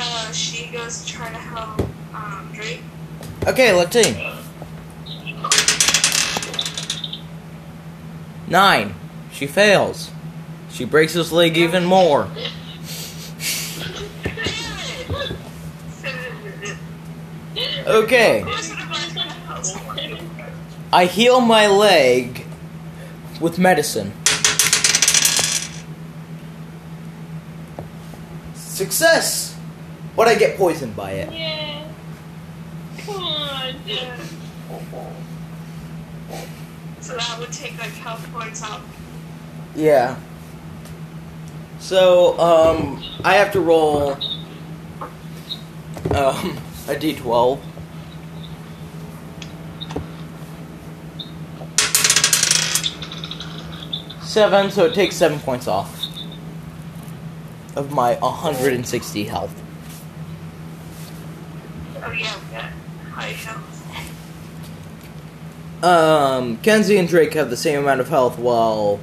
Uh, 0.00 0.32
she 0.32 0.72
goes 0.72 1.04
to 1.04 1.12
try 1.12 1.28
to 1.28 1.36
help 1.36 1.80
um, 2.12 2.50
Drake. 2.52 2.82
Okay, 3.46 3.72
let's 3.72 3.94
see. 3.94 4.28
Nine. 8.48 8.96
She 9.32 9.46
fails. 9.46 10.10
She 10.70 10.84
breaks 10.84 11.12
his 11.12 11.30
leg 11.30 11.56
even 11.56 11.84
more. 11.84 12.28
Okay. 17.86 18.42
I 20.90 21.04
heal 21.04 21.40
my 21.40 21.66
leg 21.66 22.43
with 23.44 23.58
medicine. 23.58 24.10
Success! 28.54 29.54
But 30.16 30.28
I 30.28 30.34
get 30.34 30.56
poisoned 30.56 30.96
by 30.96 31.10
it. 31.10 31.30
Yeah. 31.30 31.86
Come 33.00 33.16
on. 33.16 33.74
So 37.02 37.16
that 37.16 37.36
would 37.38 37.52
take 37.52 37.78
like 37.78 37.90
health 37.90 38.26
points 38.32 38.62
off. 38.62 38.82
Yeah. 39.76 40.18
So, 41.80 42.38
um, 42.38 43.04
I 43.24 43.34
have 43.34 43.52
to 43.52 43.60
roll, 43.60 44.12
um, 46.14 46.58
a 46.88 46.94
d12. 46.96 47.60
Seven, 54.34 54.68
so 54.72 54.86
it 54.86 54.94
takes 54.94 55.14
seven 55.14 55.38
points 55.38 55.68
off 55.68 56.08
of 57.76 57.92
my 57.92 58.16
160 58.16 59.24
health. 59.26 59.62
Oh 62.02 62.10
yeah, 62.10 62.34
we 62.36 62.50
got 62.50 62.64
high 63.12 63.28
health. 63.28 63.70
Um, 65.84 66.56
Kenzie 66.56 66.96
and 66.96 67.08
Drake 67.08 67.34
have 67.34 67.48
the 67.48 67.56
same 67.56 67.78
amount 67.78 68.00
of 68.00 68.08
health, 68.08 68.36
while 68.36 68.98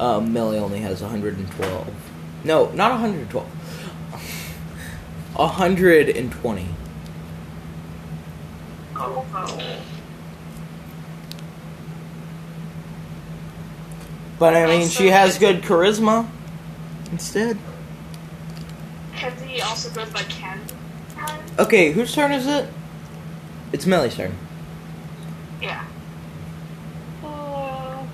um, 0.00 0.32
Millie 0.32 0.58
only 0.58 0.80
has 0.80 1.00
112. 1.00 1.94
No, 2.42 2.68
not 2.72 2.90
112. 2.90 3.46
120. 5.36 6.66
Oh, 8.96 9.26
oh. 9.32 9.95
But 14.38 14.54
I 14.54 14.66
mean, 14.66 14.88
she 14.88 15.08
has 15.08 15.38
good 15.38 15.62
charisma 15.62 16.28
instead. 17.10 17.58
Kenzie 19.14 19.62
also 19.62 19.90
goes 19.90 20.10
by 20.10 20.22
Ken. 20.24 20.60
Okay, 21.58 21.90
whose 21.92 22.14
turn 22.14 22.32
is 22.32 22.46
it? 22.46 22.68
It's 23.72 23.86
Millie's 23.86 24.14
turn. 24.14 24.36
Yeah. 25.62 25.84
Oh. 27.24 28.06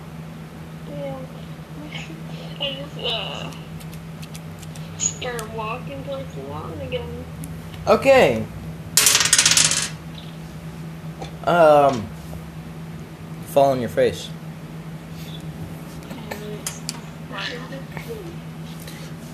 Damn. 0.87 1.27
I 2.61 2.77
just, 2.81 2.99
uh. 2.99 3.53
Start 4.99 5.53
walking 5.55 6.05
towards 6.05 6.33
the 6.35 6.43
lawn 6.43 6.81
again. 6.81 7.25
Okay. 7.89 8.45
Um, 11.45 12.07
fall 13.47 13.73
on 13.73 13.81
your 13.81 13.89
face. 13.89 14.31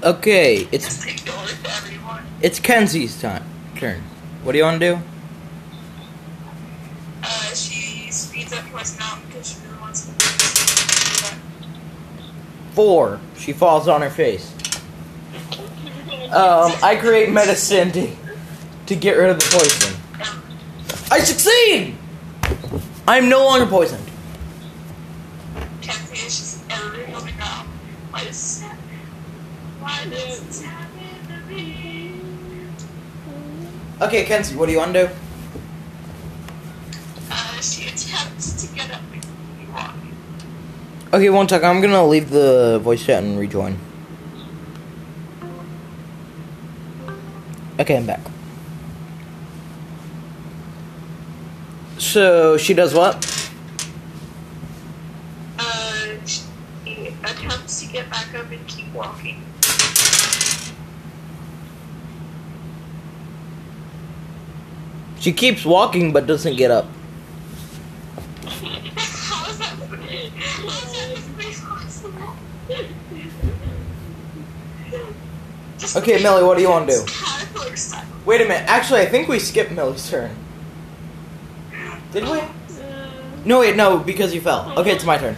Okay, 0.03 0.69
it's 0.71 0.85
Just 0.85 1.09
ignore 1.09 1.43
everyone. 1.65 2.23
it's 2.41 2.61
Kenzie's 2.61 3.21
time 3.21 3.43
turn. 3.77 4.01
What 4.43 4.53
do 4.53 4.59
you 4.59 4.65
want 4.65 4.81
to 4.81 4.95
do? 4.95 5.03
Uh, 7.23 7.55
she 7.55 8.11
speeds 8.11 8.53
up 8.53 8.65
towards 8.69 8.95
the 8.95 9.01
mountain 9.01 9.27
because 9.27 9.51
she 9.51 9.67
really 9.67 9.81
wants 9.81 10.07
to. 10.07 10.13
Four. 12.73 13.21
She 13.37 13.53
falls 13.53 13.89
on 13.89 14.03
her 14.03 14.11
face. 14.11 14.53
Um, 16.31 16.73
I 16.83 16.97
create 17.01 17.33
medicine 17.33 17.91
to, 17.93 18.11
to 18.87 18.95
get 18.95 19.13
rid 19.17 19.31
of 19.31 19.39
the 19.41 19.47
poison. 19.51 19.95
I 21.11 21.21
succeed! 21.21 21.97
I'm 23.07 23.29
no 23.29 23.45
longer 23.45 23.67
poisoned. 23.67 24.05
Kenzie 25.81 26.27
is 26.27 26.39
just 26.39 26.71
everything 26.71 27.37
ground. 27.37 27.69
Why 28.11 28.25
does 28.25 28.63
Okay, 34.01 34.25
Kenzie, 34.25 34.55
what 34.57 34.67
do 34.67 34.73
you 34.73 34.79
want 34.79 34.95
to 34.95 35.09
do? 35.09 35.15
Uh, 37.31 37.61
she 37.61 37.89
attempts 37.89 38.63
to 38.63 38.75
get 38.75 38.91
up. 38.93 39.01
Okay, 41.11 41.31
one 41.31 41.49
second. 41.49 41.69
I'm 41.69 41.81
gonna 41.81 42.07
leave 42.07 42.29
the 42.29 42.79
voice 42.81 43.05
chat 43.05 43.23
and 43.23 43.39
rejoin. 43.39 43.79
Okay, 47.81 47.97
I'm 47.97 48.05
back. 48.05 48.21
So 51.97 52.59
she 52.59 52.75
does 52.75 52.93
what? 52.93 53.25
Uh, 55.59 56.27
she 56.27 56.43
attempts 57.25 57.81
to 57.81 57.87
get 57.91 58.11
back 58.11 58.35
up 58.35 58.51
and 58.51 58.67
keep 58.67 58.93
walking. 58.93 59.43
She 65.29 65.35
keeps 65.35 65.63
walking 65.63 66.15
but 66.15 66.27
doesn't 66.27 66.57
get 66.57 66.71
up. 66.71 66.87
Okay, 75.97 76.23
Millie, 76.23 76.45
what 76.45 76.57
do 76.57 76.63
you 76.63 76.71
want 76.71 76.89
to 76.89 76.95
do? 76.95 77.05
Wait 78.25 78.41
a 78.41 78.45
minute. 78.45 78.67
Actually, 78.71 79.03
I 79.03 79.07
think 79.07 79.29
we 79.29 79.39
skipped 79.39 79.71
Millie's 79.71 80.09
turn. 80.09 80.35
Did 82.13 82.25
we? 82.25 82.41
No, 83.45 83.61
wait, 83.61 83.77
no, 83.77 83.99
because 83.99 84.35
you 84.35 84.41
fell. 84.41 84.73
Okay, 84.79 84.93
it's 84.93 85.05
my 85.05 85.19
turn. 85.19 85.37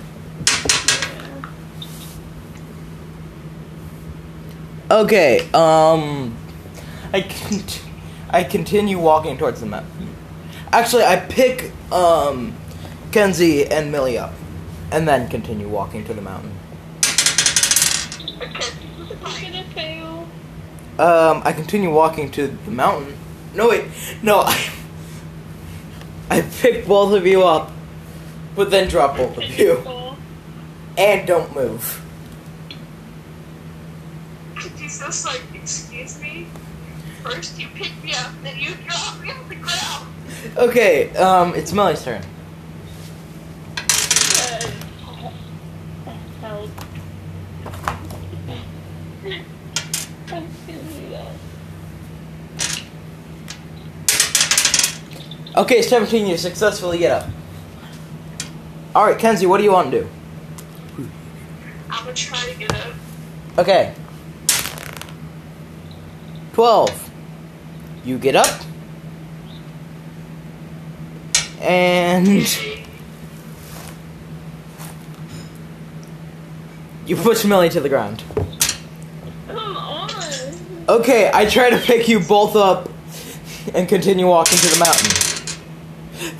Okay, 4.88 5.50
um, 5.52 6.36
I 7.12 7.22
can, 7.22 7.64
I 8.32 8.44
continue 8.44 8.98
walking 8.98 9.36
towards 9.36 9.60
the 9.60 9.66
mountain. 9.66 10.14
Actually, 10.72 11.02
I 11.04 11.16
pick 11.16 11.72
um, 11.90 12.54
Kenzie 13.10 13.66
and 13.66 13.90
Millie 13.90 14.18
up, 14.18 14.32
and 14.92 15.06
then 15.08 15.28
continue 15.28 15.68
walking 15.68 16.04
to 16.04 16.14
the 16.14 16.22
mountain. 16.22 16.52
I'm 18.40 19.42
gonna 19.42 19.64
fail. 19.74 20.28
Um, 20.98 21.42
I 21.44 21.52
continue 21.52 21.92
walking 21.92 22.30
to 22.32 22.46
the 22.46 22.70
mountain. 22.70 23.16
No, 23.54 23.68
wait, 23.68 23.86
no, 24.22 24.40
I, 24.40 24.70
I 26.30 26.42
pick 26.42 26.86
both 26.86 27.12
of 27.12 27.26
you 27.26 27.42
up, 27.42 27.72
but 28.54 28.70
then 28.70 28.88
drop 28.88 29.16
both 29.16 29.36
of 29.36 29.58
you, 29.58 29.82
and 30.96 31.26
don't 31.26 31.52
move. 31.52 32.00
He's 34.76 35.00
just 35.00 35.26
like? 35.26 35.42
First 37.22 37.58
you 37.58 37.68
pick 37.74 37.92
me 38.02 38.14
up, 38.14 38.32
then 38.42 38.58
you 38.58 38.74
drop 38.86 39.20
me 39.20 39.30
on 39.30 39.48
the 39.48 39.56
ground. 39.56 40.08
Okay, 40.56 41.14
um, 41.16 41.54
it's 41.54 41.72
Millie's 41.72 42.02
turn. 42.02 42.22
help. 46.40 46.70
I 49.24 49.44
can't 50.26 50.48
do 50.66 51.10
that. 51.10 51.32
Okay, 55.56 55.82
17, 55.82 56.26
you 56.26 56.36
successfully 56.36 56.98
get 56.98 57.10
up. 57.10 57.28
Alright, 58.94 59.18
Kenzie, 59.18 59.46
what 59.46 59.58
do 59.58 59.64
you 59.64 59.72
want 59.72 59.90
to 59.90 60.00
do? 60.00 60.08
I'm 61.90 62.04
gonna 62.04 62.14
try 62.14 62.38
to 62.50 62.58
get 62.58 62.72
up. 62.74 62.94
Okay. 63.58 63.94
12. 66.54 67.09
You 68.04 68.18
get 68.18 68.36
up. 68.36 68.60
And 71.60 72.46
you 77.06 77.16
push 77.16 77.44
Millie 77.44 77.68
to 77.68 77.80
the 77.80 77.88
ground. 77.88 78.24
Come 79.48 79.76
on. 79.76 80.10
Okay, 80.88 81.30
I 81.32 81.44
try 81.44 81.70
to 81.70 81.76
pick 81.76 82.08
you 82.08 82.20
both 82.20 82.56
up 82.56 82.88
and 83.74 83.88
continue 83.88 84.26
walking 84.26 84.58
to 84.58 84.66
the 84.68 84.78
mountain. 84.78 85.10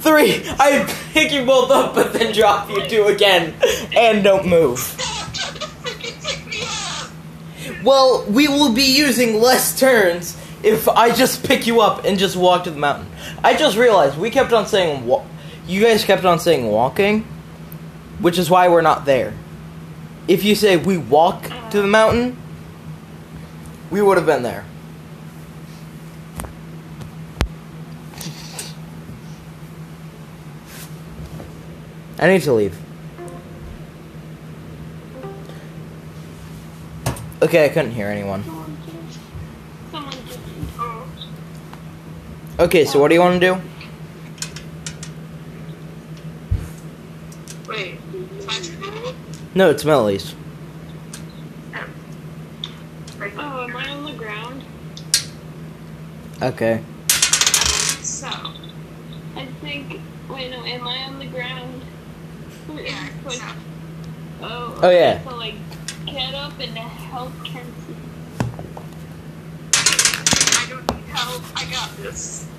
Three, 0.01 0.42
I 0.59 0.87
pick 1.12 1.33
you 1.33 1.44
both 1.44 1.70
up 1.70 1.94
but 1.94 2.14
then 2.14 2.33
drop 2.33 2.70
you 2.70 2.87
two 2.88 3.05
again 3.05 3.55
and 3.94 4.25
don't 4.25 4.46
move. 4.46 4.79
Stop 4.79 5.35
trying 5.35 5.55
to 5.55 5.66
freaking 5.66 6.25
pick 6.25 6.46
me 6.46 6.62
up! 6.62 7.85
Well, 7.85 8.25
we 8.31 8.49
will 8.49 8.73
be 8.73 8.96
using 8.96 9.40
less 9.40 9.79
turns 9.79 10.39
if 10.62 10.88
I 10.88 11.14
just 11.14 11.44
pick 11.46 11.66
you 11.66 11.81
up 11.81 12.05
and 12.05 12.18
just 12.18 12.37
walk 12.37 12.64
to 12.64 12.70
the 12.70 12.79
mountain. 12.79 13.07
I 13.42 13.57
just 13.57 13.77
realized 13.77 14.18
we 14.18 14.31
kept 14.31 14.53
on 14.53 14.66
saying 14.66 15.07
wa- 15.07 15.25
you 15.66 15.83
guys 15.83 16.05
kept 16.05 16.25
on 16.25 16.38
saying 16.38 16.66
walking, 16.66 17.23
which 18.20 18.38
is 18.38 18.51
why 18.51 18.68
we're 18.68 18.83
not 18.83 19.05
there. 19.05 19.33
If 20.29 20.44
you 20.44 20.55
say 20.55 20.77
we 20.77 20.96
walk 20.99 21.51
to 21.70 21.81
the 21.81 21.88
mountain, 21.88 22.37
we 23.90 24.03
would 24.03 24.16
have 24.16 24.27
been 24.27 24.42
there. 24.42 24.64
I 32.18 32.29
need 32.29 32.42
to 32.42 32.53
leave. 32.53 32.79
Okay, 37.42 37.64
I 37.64 37.68
couldn't 37.70 37.92
hear 37.92 38.09
anyone. 38.09 38.44
Someone 38.44 38.77
just. 38.77 39.18
Someone 39.90 40.12
just. 40.27 40.38
Oh, 40.79 41.07
Okay, 42.61 42.85
so 42.85 43.01
what 43.01 43.09
do 43.09 43.14
you 43.14 43.20
want 43.20 43.40
to 43.40 43.55
do? 43.55 43.61
wait. 47.66 47.99
Is 48.38 48.46
my? 48.46 49.14
No, 49.55 49.70
it's 49.70 49.85
Melly's. 49.85 50.35
Oh. 51.75 51.87
Oh, 53.38 53.64
am 53.64 53.75
I 53.75 53.88
on 53.88 54.05
the 54.05 54.12
ground? 54.12 54.62
Okay. 56.42 56.83
So, 58.03 58.27
I 58.29 59.46
think. 59.62 59.99
Wait, 60.29 60.51
no, 60.51 60.62
am 60.62 60.87
I 60.87 61.05
on 61.05 61.18
the 61.18 61.27
ground? 61.29 61.81
yeah, 62.77 63.09
Wait, 63.25 63.38
so. 63.38 63.44
Oh, 64.42 64.79
Oh, 64.83 64.90
yeah. 64.90 65.25
So, 65.25 65.35
like, 65.35 65.55
get 66.05 66.35
up 66.35 66.59
and 66.61 66.77
help 66.77 67.33
Kenzie. 67.42 67.96
I 69.73 70.66
don't 70.68 70.94
need 70.94 71.07
help. 71.07 71.42
I 71.57 71.64
got 71.70 71.96
this. 71.96 72.49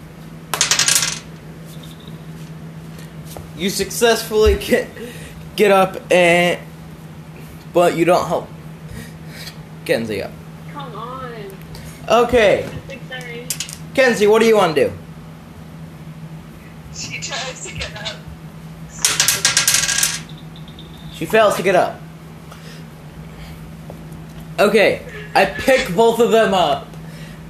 You 3.56 3.70
successfully 3.70 4.56
get 4.56 4.90
get 5.56 5.72
up 5.72 5.98
and 6.12 6.60
but 7.74 7.96
you 7.96 8.06
don't 8.06 8.28
help 8.28 8.48
Kenzie 9.86 10.24
up. 10.24 10.32
Come 10.72 10.96
on. 10.96 11.46
Okay. 12.10 12.70
Sorry. 13.10 13.48
Kenzie, 13.94 14.28
what 14.28 14.40
do 14.40 14.48
you 14.48 14.56
want 14.56 14.76
to 14.76 14.88
do? 14.88 14.94
She 16.94 17.20
tries 17.20 17.66
to 17.68 17.74
get 17.78 17.96
up. 17.96 18.18
She 21.14 21.26
fails 21.26 21.56
to 21.58 21.64
get 21.64 21.76
up. 21.76 22.02
Okay, 24.60 25.02
I 25.34 25.46
pick 25.46 25.94
both 25.96 26.20
of 26.20 26.32
them 26.32 26.54
up 26.54 26.88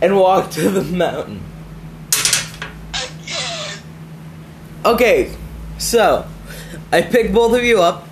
and 0.01 0.15
walk 0.15 0.49
to 0.51 0.69
the 0.69 0.81
mountain. 0.81 1.41
Again. 2.93 3.79
Okay, 4.85 5.35
so 5.81 6.25
I 6.91 7.01
picked 7.01 7.33
both 7.33 7.55
of 7.57 7.63
you 7.63 7.81
up 7.81 8.07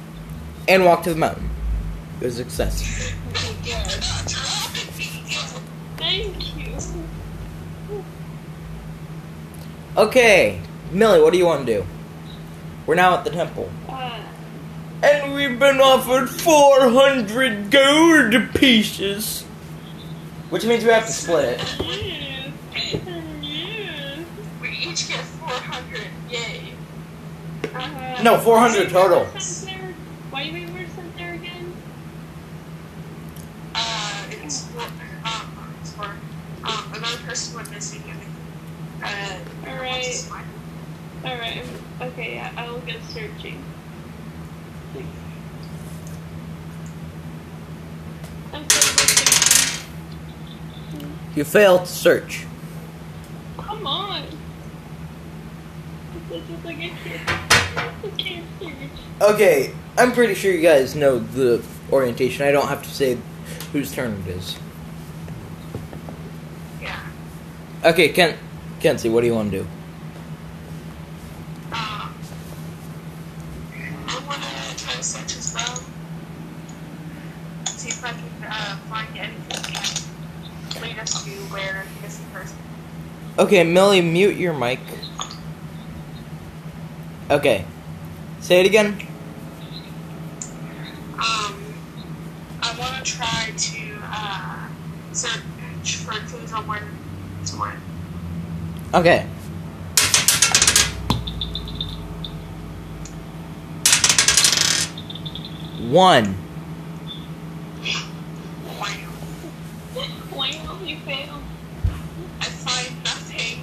and 0.68 0.86
walked 0.86 1.04
to 1.06 1.14
the 1.14 1.20
mountain. 1.20 1.50
It 2.22 2.26
was 2.26 2.40
a 2.40 2.44
success. 2.44 3.14
Thank 5.98 6.58
you. 6.58 6.76
Okay, 9.98 10.62
Millie, 10.92 11.22
what 11.22 11.32
do 11.34 11.40
you 11.40 11.46
want 11.46 11.66
to 11.66 11.74
do? 11.74 11.86
We're 12.86 12.96
now 12.96 13.16
at 13.16 13.24
the 13.24 13.30
temple. 13.32 13.70
Uh, 13.88 14.20
And 15.04 15.34
we've 15.34 15.58
been 15.60 15.80
offered 15.80 16.30
400 16.30 17.70
gold 17.72 18.54
pieces. 18.56 19.44
Which 20.50 20.66
means 20.66 20.84
we 20.84 20.90
have 20.92 21.06
to 21.06 21.12
split 21.12 21.60
it. 21.60 21.76
yes. 21.80 22.52
Yes. 23.42 24.26
We 24.62 24.70
each 24.70 25.08
get 25.08 25.20
400. 25.22 26.02
Yay. 28.20 28.26
No, 28.26 28.38
400 28.38 28.90
total. 28.90 29.24
Why 30.30 30.44
do 30.46 30.54
we 30.54 30.66
were 30.66 30.86
sent 30.94 31.16
there 31.18 31.36
again? 31.36 31.74
Uh, 33.74 34.26
it's 34.30 34.66
for, 34.66 34.82
um, 35.24 35.74
for, 35.96 36.04
um, 36.68 36.94
another 36.94 37.18
person 37.26 37.56
went 37.56 37.72
missing 37.72 38.04
and, 38.10 38.20
uh, 39.04 39.70
Alright. 39.70 40.30
Alright, 41.24 41.64
okay, 42.02 42.36
yeah, 42.36 42.52
I 42.58 42.70
will 42.70 42.80
go 42.80 42.94
searching. 43.10 43.64
I'm 48.52 48.70
so. 48.70 49.86
You 51.36 51.44
failed 51.46 51.86
to 51.86 51.92
search. 51.92 52.46
Come 53.58 53.88
on! 53.88 54.26
This 56.30 56.44
is 56.44 56.66
like 56.66 56.78
I 56.78 56.80
can't, 56.80 56.94
I 56.94 57.10
can't 57.10 57.30
search. 57.30 57.49
Okay, 59.22 59.74
I'm 59.98 60.14
pretty 60.14 60.34
sure 60.34 60.52
you 60.52 60.62
guys 60.62 60.96
know 60.96 61.20
the 61.20 61.62
orientation. 61.92 62.48
I 62.48 62.52
don't 62.52 62.68
have 62.68 62.82
to 62.84 62.90
say 62.90 63.18
whose 63.74 63.94
turn 63.94 64.14
it 64.26 64.32
is. 64.32 64.58
Yeah. 66.82 67.00
Okay, 67.84 68.10
Ken, 68.10 68.38
Kenzie, 68.80 69.10
what 69.10 69.22
do 69.22 69.28
you 69.28 69.36
want 69.36 69.52
to 69.52 69.60
do? 69.60 69.68
I 71.72 72.12
want 74.26 74.42
to 74.42 74.84
try 74.84 74.94
to 74.94 75.04
search 75.04 75.36
as 75.38 75.54
well. 75.54 75.84
See 77.66 77.90
if 77.90 78.04
I 78.04 78.12
can 78.12 78.24
uh, 78.50 78.78
find 78.90 79.18
anything 79.18 79.74
that 79.74 80.04
can 80.72 80.82
lead 80.82 80.98
us 80.98 81.24
to 81.24 81.30
where 81.52 81.86
the 81.96 82.02
missing 82.02 82.26
person. 82.34 82.58
Okay, 83.38 83.64
Millie, 83.64 84.02
mute 84.02 84.38
your 84.38 84.54
mic. 84.54 84.80
Okay, 87.32 87.64
say 88.40 88.60
it 88.60 88.66
again. 88.66 88.98
Um, 91.14 91.76
I 92.60 92.76
want 92.80 93.06
to 93.06 93.12
try 93.12 93.54
to 93.56 94.00
uh, 94.02 94.68
search 95.12 95.98
for 95.98 96.14
clues 96.28 96.52
on 96.54 96.66
where 96.68 96.80
to. 96.80 96.88
Okay. 98.96 99.28
One. 105.92 106.36
Wow. 108.80 108.96
Why 110.32 110.52
don't 110.52 110.88
you 110.88 110.98
fail? 110.98 111.40
I 112.42 112.46
find 112.46 113.04
nothing, 113.04 113.62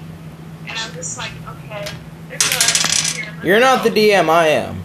and 0.68 0.78
I'm 0.78 0.92
just 0.94 1.18
like, 1.18 1.32
okay, 1.48 1.84
there's 2.28 2.42
no 2.52 3.22
here. 3.22 3.35
You're 3.46 3.60
not 3.60 3.84
the 3.84 3.90
DM, 3.90 4.28
I 4.28 4.48
am. 4.48 4.82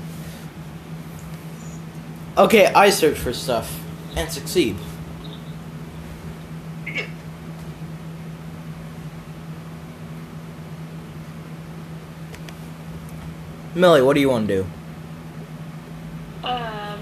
Okay, 2.38 2.68
I 2.68 2.92
search 2.92 3.18
for 3.18 3.34
stuff 3.34 3.84
and 4.16 4.32
succeed. 4.32 4.78
Millie, 13.74 14.04
what 14.04 14.14
do 14.14 14.20
you 14.20 14.30
want 14.30 14.48
to 14.48 14.58
do? 14.58 14.68
Um, 16.48 17.00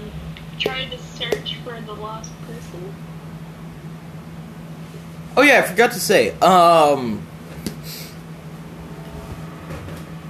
try 0.58 0.86
to 0.86 0.96
search 0.96 1.56
for 1.56 1.78
the 1.82 1.92
lost 1.92 2.32
person. 2.46 2.94
Oh 5.36 5.42
yeah, 5.42 5.58
I 5.58 5.62
forgot 5.68 5.92
to 5.92 6.00
say. 6.00 6.30
Um. 6.38 7.26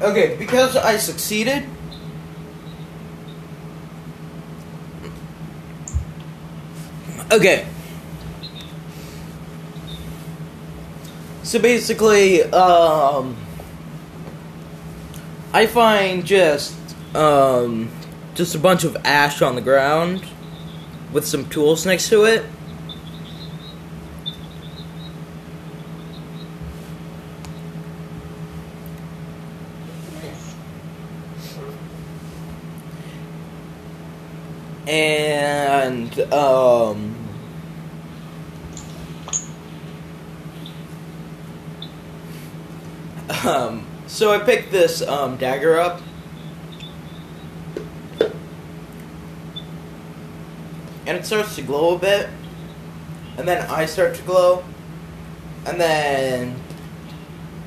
Okay, 0.01 0.37
because 0.39 0.77
I 0.77 0.97
succeeded. 0.97 1.65
Okay. 7.31 7.67
So 11.43 11.59
basically, 11.59 12.43
um, 12.45 13.37
I 15.53 15.67
find 15.67 16.25
just 16.25 16.75
um, 17.15 17.91
just 18.35 18.55
a 18.55 18.59
bunch 18.59 18.85
of 18.85 18.97
ash 19.05 19.43
on 19.43 19.55
the 19.55 19.61
ground 19.61 20.25
with 21.13 21.27
some 21.27 21.49
tools 21.49 21.85
next 21.85 22.09
to 22.09 22.25
it. 22.25 22.45
Um 36.33 37.17
Um, 43.45 43.87
so 44.07 44.33
I 44.33 44.39
picked 44.39 44.71
this 44.71 45.03
um, 45.03 45.37
dagger 45.37 45.79
up. 45.79 46.03
And 51.07 51.17
it 51.17 51.25
starts 51.25 51.57
to 51.57 51.63
glow 51.63 51.97
a 51.97 51.99
bit. 51.99 52.29
And 53.39 53.49
then 53.49 53.69
I 53.71 53.87
start 53.87 54.15
to 54.17 54.23
glow. 54.23 54.63
And 55.65 55.81
then 55.81 56.57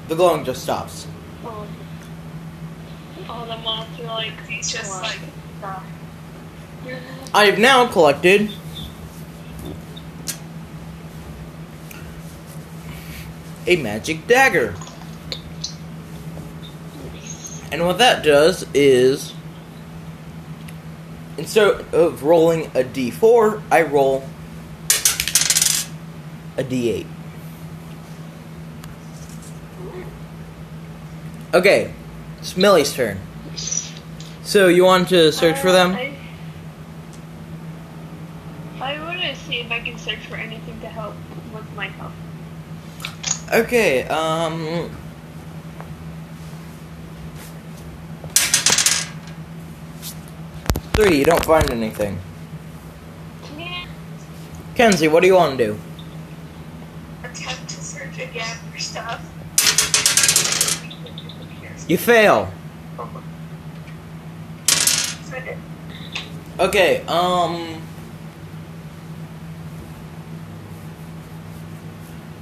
the 0.08 0.16
glowing 0.16 0.46
just 0.46 0.64
stops. 0.64 1.08
Oh, 1.44 1.66
oh 3.30 3.46
the 3.46 3.58
moths 3.58 4.00
are 4.02 4.04
like. 4.04 4.46
He's 4.48 4.72
just 4.72 4.92
Wow. 4.92 5.02
like, 5.02 5.20
I 7.34 7.46
have 7.46 7.58
now 7.60 7.88
collected 7.88 8.52
a 13.66 13.76
magic 13.78 14.28
dagger. 14.28 14.76
And 17.72 17.86
what 17.86 17.98
that 17.98 18.24
does 18.24 18.66
is 18.74 19.34
instead 21.38 21.82
of 21.94 22.24
rolling 22.24 22.66
a 22.68 22.84
d4, 22.84 23.62
I 23.72 23.82
roll 23.84 24.24
a 26.58 26.64
d8. 26.64 27.08
Okay, 31.56 31.94
it's 32.40 32.58
Millie's 32.58 32.94
turn. 32.94 33.20
So 34.44 34.68
you 34.68 34.84
want 34.84 35.10
to 35.10 35.32
search 35.32 35.58
for 35.58 35.70
Uh, 35.70 35.72
them? 35.72 35.92
I, 35.94 36.14
I 38.82 39.00
want 39.04 39.22
to 39.22 39.36
see 39.36 39.53
if 39.64 39.72
I 39.72 39.80
can 39.80 39.98
search 39.98 40.20
for 40.28 40.36
anything 40.36 40.80
to 40.82 40.88
help 40.88 41.16
with 41.54 41.72
my 41.76 41.88
health. 41.88 42.14
Okay, 43.52 44.04
um. 44.08 44.90
Three, 50.94 51.18
you 51.18 51.26
don't 51.26 51.44
find 51.44 51.70
anything. 51.72 52.20
Yeah. 53.58 53.88
Kenzie, 54.76 55.08
what 55.08 55.22
do 55.22 55.28
you 55.28 55.36
want 55.36 55.58
to 55.58 55.66
do? 55.66 55.80
attempt 57.24 57.70
to 57.70 57.84
search 57.84 58.20
again 58.20 58.58
for 58.72 58.80
stuff. 58.80 59.22
You 61.88 61.98
fail. 61.98 62.52
So 65.26 65.36
I 65.36 65.40
did. 65.40 65.58
Okay, 66.60 67.04
um. 67.08 67.83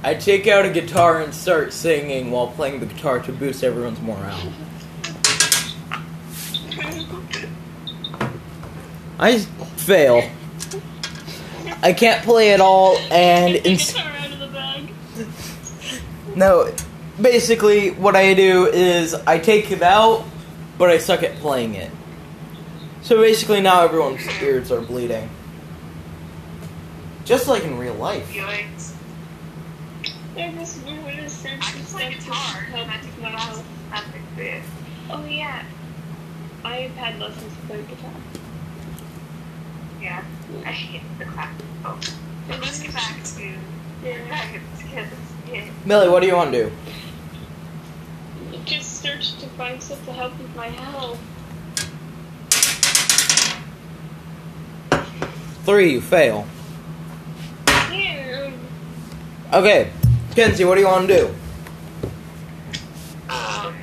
I 0.04 0.14
take 0.14 0.46
out 0.48 0.64
a 0.64 0.70
guitar 0.70 1.20
and 1.20 1.32
start 1.34 1.72
singing 1.72 2.30
while 2.30 2.48
playing 2.48 2.80
the 2.80 2.86
guitar 2.86 3.20
to 3.20 3.32
boost 3.32 3.62
everyone's 3.62 4.00
morale. 4.00 4.52
I 9.18 9.38
fail. 9.38 10.28
I 11.82 11.92
can't 11.92 12.24
play 12.24 12.52
at 12.52 12.60
all, 12.60 12.96
and 13.10 13.54
Get 13.54 13.62
the 13.64 13.70
ins- 13.70 13.92
guitar 13.92 14.12
out 14.12 14.32
of 14.32 14.38
the 14.40 14.46
bag. 14.48 14.88
No, 16.36 16.72
basically, 17.20 17.90
what 17.90 18.16
I 18.16 18.34
do 18.34 18.66
is 18.66 19.14
I 19.14 19.38
take 19.38 19.70
it 19.70 19.82
out, 19.82 20.24
but 20.78 20.90
I 20.90 20.98
suck 20.98 21.22
at 21.22 21.36
playing 21.36 21.74
it. 21.74 21.90
So 23.02 23.20
basically, 23.20 23.60
now 23.60 23.82
everyone's 23.82 24.26
ears 24.40 24.72
are 24.72 24.80
bleeding. 24.80 25.28
Just 27.24 27.46
like 27.46 27.62
in 27.64 27.78
real 27.78 27.94
life. 27.94 28.26
Feelings. 28.26 28.91
I 30.34 30.50
just 30.52 30.84
we 30.86 30.98
want 30.98 31.16
to 31.16 31.28
search 31.28 31.60
I 31.60 31.72
for 31.72 31.86
stuff 31.86 32.00
to 32.00 32.32
help 32.32 32.88
I 32.88 33.00
with 33.04 33.18
my 33.20 33.30
that's 33.32 33.44
health. 33.44 33.64
Oh 35.10 35.24
yeah. 35.26 35.62
I've 36.64 36.92
had 36.92 37.18
lessons 37.18 37.52
to 37.54 37.66
play 37.66 37.82
guitar. 37.82 38.12
Yeah. 40.00 40.24
I 40.64 40.72
hate 40.72 41.02
the 41.18 41.26
clap. 41.26 41.52
Oh. 41.84 41.98
But 42.48 42.60
let's 42.60 42.80
get 42.80 42.94
back 42.94 43.22
to 43.22 43.42
Yeah. 44.04 44.26
dragons 44.26 44.82
because 44.82 45.08
yeah. 45.52 45.70
Millie, 45.84 46.08
what 46.08 46.20
do 46.20 46.26
you 46.28 46.34
want 46.34 46.52
to 46.52 46.64
do? 46.64 46.72
Just 48.64 49.02
search 49.02 49.36
to 49.38 49.46
find 49.48 49.82
stuff 49.82 50.02
to 50.06 50.12
help 50.12 50.38
with 50.38 50.54
my 50.56 50.68
health. 50.68 51.20
Three, 55.64 55.92
you 55.92 56.00
fail. 56.00 56.46
Here. 57.90 58.52
Okay, 59.52 59.92
Kenzie, 60.34 60.64
what 60.64 60.76
do 60.76 60.80
you 60.80 60.86
want 60.86 61.08
to 61.08 61.14
do? 61.16 61.26
Um, 63.28 63.74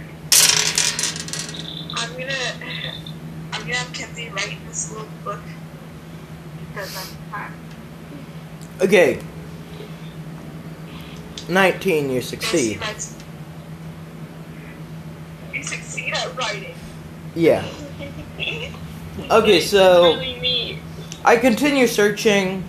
I'm 1.95 2.11
gonna 2.13 2.33
I'm 3.53 3.61
gonna 3.61 3.73
have 3.75 3.93
Kenzie 3.93 4.29
write 4.29 4.57
this 4.67 4.91
little 4.91 5.07
book 5.23 5.39
because 6.69 6.95
I'm 6.97 7.31
fine. 7.31 7.53
Okay. 8.81 9.19
19, 11.49 12.09
you 12.11 12.21
succeed. 12.21 12.79
You 15.53 15.63
succeed 15.63 16.13
at 16.13 16.35
writing. 16.37 16.75
Yeah. 17.35 17.65
Okay, 19.29 19.59
so- 19.59 20.15
Really. 20.17 20.79
I 21.25 21.35
continue 21.35 21.85
searching, 21.87 22.63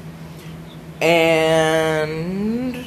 and. 1.00 2.84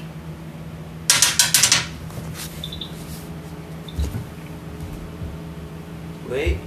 Wait. 6.30 6.58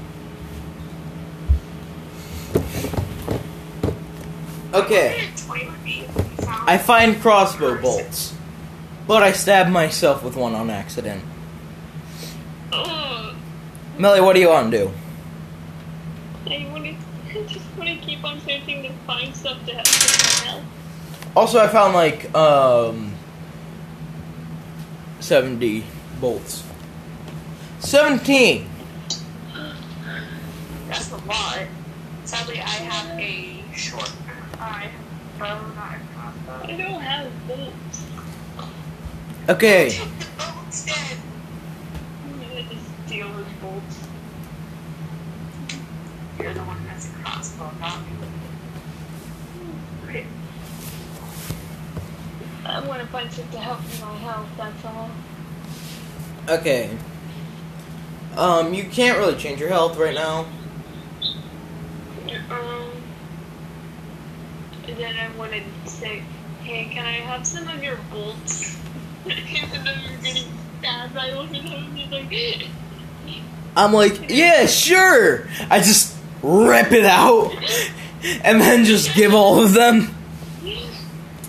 Okay. 4.77 5.31
Toy 5.37 5.67
would 5.71 5.85
be 5.85 6.05
I 6.67 6.77
find 6.77 7.19
crossbow 7.21 7.81
bolts, 7.81 8.35
but 9.07 9.23
I 9.23 9.33
stab 9.33 9.69
myself 9.69 10.23
with 10.23 10.37
one 10.37 10.55
on 10.55 10.69
accident. 10.69 11.25
Oh, 12.73 13.35
Melly, 13.99 14.21
what 14.21 14.35
do 14.35 14.41
you 14.41 14.49
want 14.49 14.71
to 14.71 14.79
do? 14.79 14.93
I 16.51 16.69
want 16.71 16.85
to 16.85 17.47
just 17.49 17.65
want 17.79 17.89
to 17.89 17.97
keep 17.97 18.23
on 18.23 18.39
searching 18.41 18.83
to 18.83 18.93
find 19.07 19.35
stuff 19.35 19.65
to 19.65 19.73
help 19.75 19.87
my. 19.87 20.62
Also, 21.35 21.59
I 21.59 21.69
found 21.69 21.95
like 21.95 22.35
um 22.35 23.15
70 25.21 25.85
bolts. 26.21 26.65
17. 27.81 28.69
That's 30.89 31.11
a 31.12 31.16
lot. 31.16 31.62
Sadly, 32.24 32.59
I 32.59 32.64
have 32.64 33.18
a 33.18 33.62
short. 33.74 34.12
I 34.59 34.91
a. 35.41 36.01
I 36.63 36.77
don't 36.77 37.01
have 37.01 37.31
bolts. 37.47 38.07
Okay. 39.49 40.01
Deal 43.07 43.33
with 43.35 43.61
bolts. 43.61 44.01
You're 46.39 46.55
the 46.55 46.61
one 46.61 46.85
that's 46.87 47.07
a. 47.07 48.03
Okay. 50.05 50.27
I 52.65 52.87
want 52.87 53.01
to 53.01 53.07
find 53.09 53.33
stuff 53.33 53.51
to 53.53 53.59
help 53.59 53.81
my 54.01 54.17
health. 54.19 54.49
That's 54.57 54.85
all. 54.85 55.11
Okay. 56.49 56.97
Um, 58.37 58.75
you 58.75 58.85
can't 58.85 59.19
really 59.19 59.37
change 59.37 59.61
your 59.61 59.71
health 59.71 59.97
right 59.97 60.15
now. 60.15 60.47
Um, 62.51 62.91
and 64.89 64.97
then 64.97 65.16
I 65.16 65.37
want 65.37 65.53
to 65.53 65.91
say, 65.91 66.22
hey, 66.62 66.89
can 66.93 67.05
I 67.05 67.12
have 67.12 67.47
some 67.47 67.68
of 67.68 67.82
your 67.82 67.99
bolts? 68.11 68.78
Even 69.26 69.84
though 69.84 69.93
you're 69.93 70.20
getting 70.22 70.53
stabbed, 70.78 71.16
I 71.16 71.34
want 71.34 71.55
to 71.55 71.62
know. 71.62 71.87
Like, 72.11 72.68
I'm 73.76 73.93
like, 73.93 74.30
yeah, 74.30 74.66
sure. 74.66 75.49
I 75.70 75.78
just 75.78 76.16
rip 76.43 76.93
it 76.93 77.05
out 77.05 77.53
and 78.45 78.61
then 78.61 78.84
just 78.84 79.14
give 79.14 79.34
all 79.34 79.62
of 79.62 79.74
them. 79.74 80.14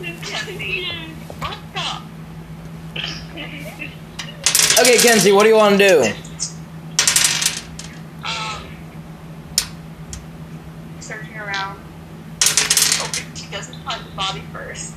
Kenzie. 0.03 0.85
What 1.39 1.57
the? 1.73 2.01
Okay, 4.81 4.97
Kenzie, 4.97 5.31
what 5.31 5.43
do 5.43 5.49
you 5.49 5.55
want 5.55 5.79
to 5.79 5.87
do? 5.87 6.01
Um, 8.25 8.67
searching 10.99 11.37
around. 11.37 11.79
Hoping 12.41 13.33
she 13.35 13.49
doesn't 13.49 13.81
find 13.83 14.05
the 14.05 14.15
body 14.15 14.41
first. 14.51 14.93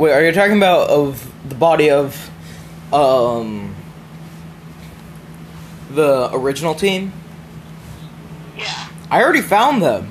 Wait, 0.00 0.12
are 0.12 0.24
you 0.24 0.32
talking 0.32 0.56
about 0.56 0.88
of 0.88 1.30
the 1.46 1.54
body 1.54 1.90
of 1.90 2.30
um 2.90 3.74
the 5.90 6.30
original 6.32 6.74
team? 6.74 7.12
Yeah. 8.56 8.88
I 9.10 9.22
already 9.22 9.42
found 9.42 9.82
them. 9.82 10.10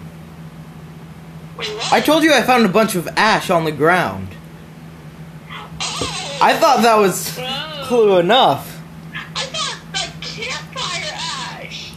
Wait. 1.58 1.72
I 1.92 2.02
told 2.02 2.22
you 2.22 2.32
I 2.32 2.44
found 2.44 2.68
a 2.68 2.70
bunch 2.70 2.94
of 2.94 3.08
ash 3.18 3.50
on 3.50 3.64
the 3.64 3.72
ground. 3.72 4.28
Oh, 5.50 6.40
I 6.40 6.54
thought 6.54 6.84
that 6.84 6.98
was 6.98 7.36
Whoa. 7.36 7.86
clue 7.86 8.20
enough. 8.20 8.80
I 9.12 9.42
thought 9.46 9.80
like 9.92 10.22
campfire 10.22 11.14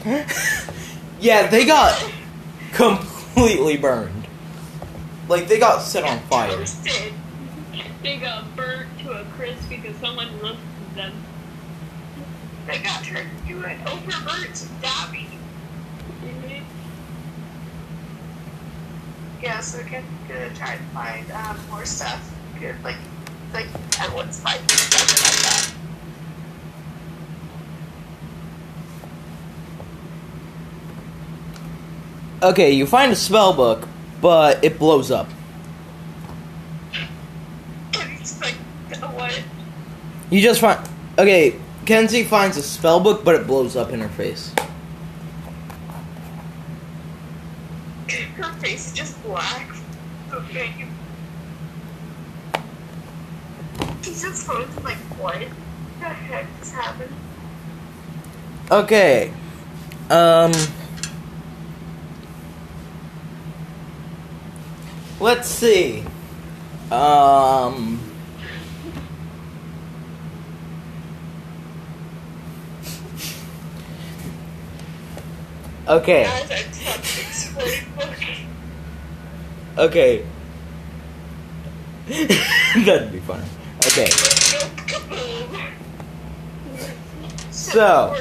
ash. 0.06 0.96
yeah, 1.20 1.46
they 1.46 1.66
got 1.66 2.10
completely 2.72 3.76
burned. 3.76 4.26
Like 5.28 5.46
they 5.46 5.58
got 5.58 5.82
set 5.82 6.04
on 6.04 6.20
fire. 6.20 6.56
Toasted. 6.56 7.12
They 8.02 8.18
got 8.18 8.56
burnt 8.56 8.88
to 9.00 9.12
a 9.12 9.24
crisp 9.36 9.68
because 9.68 9.96
someone 9.96 10.28
roasted 10.40 10.58
them. 10.94 11.12
They 12.66 12.78
got 12.78 13.04
turned 13.04 13.30
into 13.46 13.64
an 13.64 13.78
overburnt 13.86 14.68
dabby. 14.80 15.28
Yeah, 19.42 19.60
so 19.60 19.78
we're 19.78 19.84
gonna, 19.84 20.04
gonna 20.28 20.54
try 20.54 20.76
to 20.76 20.82
find 20.94 21.30
um, 21.32 21.58
more 21.68 21.84
stuff. 21.84 22.32
Good, 22.60 22.80
like, 22.84 22.96
like 23.52 23.66
everyone's 24.00 24.38
finding 24.38 24.68
stuff 24.68 25.10
like 25.22 25.42
that. 32.40 32.50
Okay, 32.50 32.70
you 32.70 32.86
find 32.86 33.10
a 33.10 33.16
spell 33.16 33.52
book, 33.52 33.88
but 34.20 34.64
it 34.64 34.78
blows 34.78 35.10
up. 35.10 35.28
And 36.94 38.12
it's 38.12 38.20
just 38.20 38.40
like, 38.40 38.54
what? 39.12 39.42
You 40.32 40.40
just 40.40 40.62
find 40.62 40.80
okay. 41.18 41.60
Kenzie 41.84 42.24
finds 42.24 42.56
a 42.56 42.62
spell 42.62 43.00
book, 43.00 43.22
but 43.22 43.34
it 43.34 43.46
blows 43.46 43.76
up 43.76 43.90
in 43.90 44.00
her 44.00 44.08
face. 44.08 44.50
Her 48.36 48.52
face 48.54 48.86
is 48.86 48.92
just 48.94 49.22
black. 49.24 49.68
Okay. 50.32 50.86
She's 54.00 54.22
just 54.22 54.46
frozen, 54.46 54.82
like, 54.82 54.96
what 55.20 55.38
the 56.00 56.06
heck 56.06 56.46
just 56.60 56.72
happened? 56.72 57.14
Okay. 58.70 59.30
Um. 60.08 60.52
Let's 65.20 65.48
see. 65.48 66.04
Um. 66.90 68.11
Okay. 75.88 76.24
Guys, 76.24 76.50
I 76.50 76.62
touched 76.62 77.18
exploding 77.20 77.92
book. 77.96 78.08
Okay. 79.78 80.24
That'd 82.84 83.12
be 83.12 83.20
fun. 83.20 83.42
Okay. 83.86 84.08
So. 87.50 88.14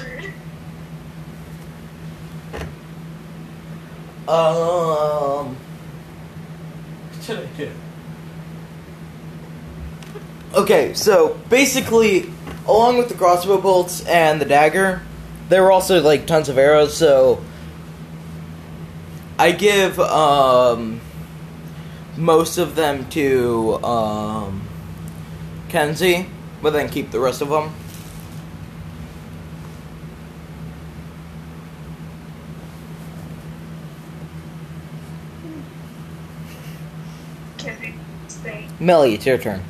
Um. 4.28 5.56
What 7.12 7.24
should 7.24 7.40
I 7.40 7.46
do? 7.58 7.72
Okay, 10.54 10.94
so 10.94 11.40
basically, 11.50 12.32
along 12.68 12.98
with 12.98 13.08
the 13.08 13.16
crossbow 13.16 13.62
bolts 13.62 14.06
and 14.06 14.42
the 14.42 14.46
dagger, 14.46 15.02
there 15.50 15.64
were 15.64 15.72
also 15.72 16.02
like 16.02 16.26
tons 16.28 16.50
of 16.50 16.58
arrows. 16.58 16.96
So 16.96 17.44
I 19.42 19.54
give 19.54 20.00
um 20.00 21.02
most 22.16 22.60
of 22.60 22.76
them 22.76 23.10
to 23.10 23.84
um 23.84 24.62
Kenzie, 25.68 26.28
but 26.62 26.74
then 26.74 26.88
keep 26.88 27.10
the 27.10 27.20
rest 27.20 27.42
of 27.42 27.50
them. 27.50 27.74
Millie, 38.80 39.16
it's 39.16 39.26
your 39.26 39.40
turn. 39.40 39.64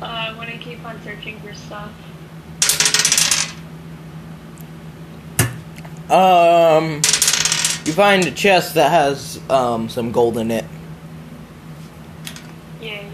Uh, 0.00 0.04
I 0.04 0.32
want 0.36 0.48
to 0.50 0.58
keep 0.58 0.84
on 0.84 1.02
searching 1.02 1.40
for 1.40 1.52
stuff. 1.54 1.90
Um, 6.08 7.00
you 7.86 7.92
find 7.92 8.26
a 8.26 8.30
chest 8.30 8.74
that 8.74 8.90
has 8.90 9.38
um 9.50 9.88
some 9.88 10.10
gold 10.12 10.38
in 10.38 10.50
it. 10.50 10.64
Yay. 12.80 13.10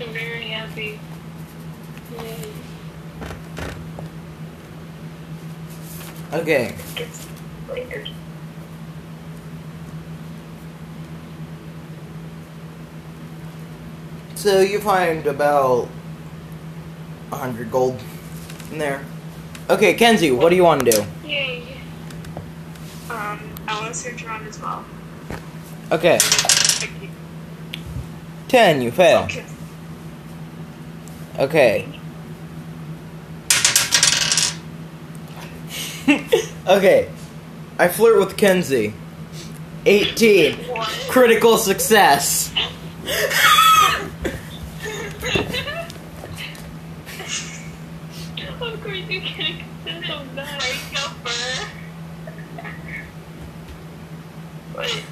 I'm 0.00 0.12
very 0.12 0.48
happy. 0.48 0.98
Yay. 2.18 2.52
Okay. 6.32 6.74
Later. 7.70 8.04
So 14.34 14.60
you 14.60 14.80
find 14.80 15.26
about 15.26 15.88
a 17.32 17.36
hundred 17.36 17.70
gold 17.70 18.00
in 18.70 18.78
there. 18.78 19.04
Okay, 19.70 19.94
Kenzie, 19.94 20.30
what 20.30 20.50
do 20.50 20.56
you 20.56 20.64
want 20.64 20.84
to 20.84 20.90
do? 20.90 21.04
Yay. 21.26 21.62
Um, 23.10 23.40
I 23.66 23.80
want 23.80 23.92
to 23.92 23.94
search 23.94 24.22
around 24.24 24.46
as 24.46 24.60
well. 24.60 24.84
Okay, 25.92 26.18
ten, 28.48 28.80
you 28.82 28.90
fail. 28.90 29.20
Okay. 29.24 29.44
Okay. 31.38 31.88
okay, 36.66 37.10
I 37.78 37.88
flirt 37.88 38.18
with 38.18 38.36
Kenzie. 38.36 38.94
Eighteen, 39.86 40.56
What? 40.68 40.88
critical 41.08 41.58
success. 41.58 42.52
of 48.60 48.82
course 48.82 48.96
you 49.08 49.20
can't 49.20 49.62
consent 49.84 50.10
on 50.10 50.34
that. 50.36 50.58
Break 50.58 50.80
over. 51.04 51.40
Wait. 54.78 55.04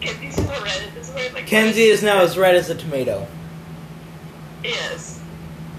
Kenzie's 0.00 0.36
so 0.36 0.62
red. 0.62 0.82
This 1.56 1.64
is 1.64 1.64
where 1.64 1.64
like 1.64 1.74
Kenzie 1.74 1.82
is 1.84 2.02
now 2.02 2.20
as 2.20 2.38
red 2.38 2.54
as 2.54 2.70
a 2.70 2.74
tomato. 2.74 3.26
Yes. 4.62 5.20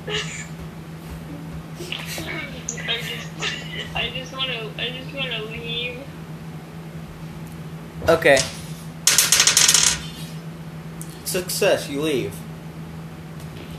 I 0.07 0.11
just, 3.01 3.95
I 3.95 4.09
just 4.09 4.33
want 4.35 4.51
to, 4.51 4.71
I 4.81 4.89
just 4.89 5.13
want 5.13 5.31
to 5.31 5.43
leave. 5.45 5.99
Okay. 8.09 8.39
Success, 11.25 11.89
you 11.89 12.01
leave. 12.01 12.33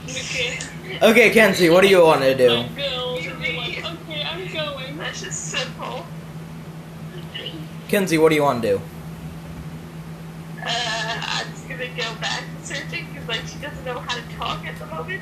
Okay. 0.09 0.59
Okay, 1.01 1.29
Kenzie, 1.31 1.69
what 1.69 1.81
do 1.81 1.87
you 1.87 2.03
want 2.03 2.21
to 2.21 2.35
do? 2.35 2.49
I'm 2.49 2.75
going. 2.75 3.29
I'm 3.29 3.39
like, 3.39 3.85
okay, 3.85 4.23
I'm 4.23 4.47
going. 4.53 4.97
That's 4.97 5.21
just 5.21 5.45
simple. 5.51 6.05
Kenzie, 7.87 8.17
what 8.17 8.29
do 8.29 8.35
you 8.35 8.43
want 8.43 8.61
to 8.61 8.67
do? 8.69 8.81
Uh, 10.65 10.88
Gonna 11.79 11.91
go 11.95 12.15
back 12.19 12.43
to 12.43 12.67
searching 12.67 13.07
because 13.13 13.27
like 13.29 13.41
she 13.47 13.57
doesn't 13.59 13.85
know 13.85 13.99
how 13.99 14.15
to 14.15 14.21
talk 14.35 14.65
at 14.65 14.77
the 14.79 14.85
moment. 14.87 15.21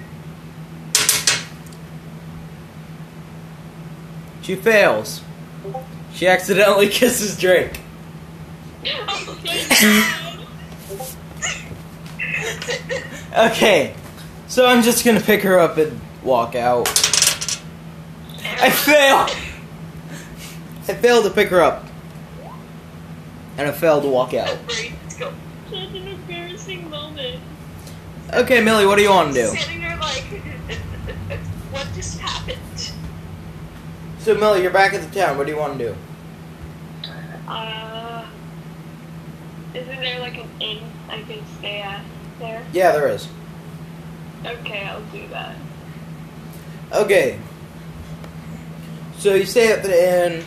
She 4.42 4.56
fails. 4.56 5.22
She 6.14 6.28
accidentally 6.28 6.90
kisses 6.90 7.40
Drake. 7.40 7.80
Okay, 13.38 13.94
so 14.48 14.66
I'm 14.66 14.82
just 14.82 15.06
gonna 15.06 15.22
pick 15.22 15.44
her 15.44 15.60
up 15.60 15.78
and 15.78 16.02
walk 16.24 16.56
out. 16.56 16.90
I 18.60 18.72
fail! 18.72 19.28
I 20.88 20.94
failed 21.00 21.26
to 21.26 21.30
pick 21.30 21.50
her 21.50 21.62
up. 21.62 21.86
and 23.58 23.68
I 23.68 23.72
failed 23.72 24.04
to 24.04 24.10
walk 24.10 24.34
out. 24.34 24.58
Right, 24.68 24.92
let's 25.04 25.18
go. 25.18 25.32
Such 25.70 25.90
an 25.90 26.08
embarrassing 26.08 26.90
moment. 26.90 27.42
Okay, 28.34 28.62
Millie, 28.62 28.86
what 28.86 28.98
do 28.98 29.04
you 29.04 29.10
want 29.10 29.34
to 29.34 29.42
do? 29.42 29.48
Sitting 29.58 29.80
there 29.80 29.98
like, 29.98 30.24
what 31.72 31.88
just 31.96 32.20
happened? 32.20 32.92
So, 34.20 34.36
Millie, 34.36 34.62
you're 34.62 34.72
back 34.72 34.94
at 34.94 35.02
the 35.02 35.20
town. 35.20 35.38
What 35.38 35.48
do 35.48 35.54
you 35.54 35.58
want 35.58 35.80
to 35.80 35.86
do? 35.88 35.96
Uh, 37.48 38.26
isn't 39.74 39.96
there 40.02 40.20
like 40.20 40.38
an 40.38 40.50
inn 40.60 40.84
I 41.08 41.22
can 41.22 41.42
stay 41.58 41.80
at 41.80 42.04
there? 42.40 42.66
Yeah, 42.74 42.92
there 42.92 43.08
is. 43.08 43.30
Okay, 44.46 44.84
I'll 44.84 45.02
do 45.06 45.26
that. 45.30 45.56
Okay. 46.92 47.40
So 49.18 49.34
you 49.36 49.46
stay 49.46 49.72
at 49.72 49.84
the 49.84 50.26
inn. 50.36 50.46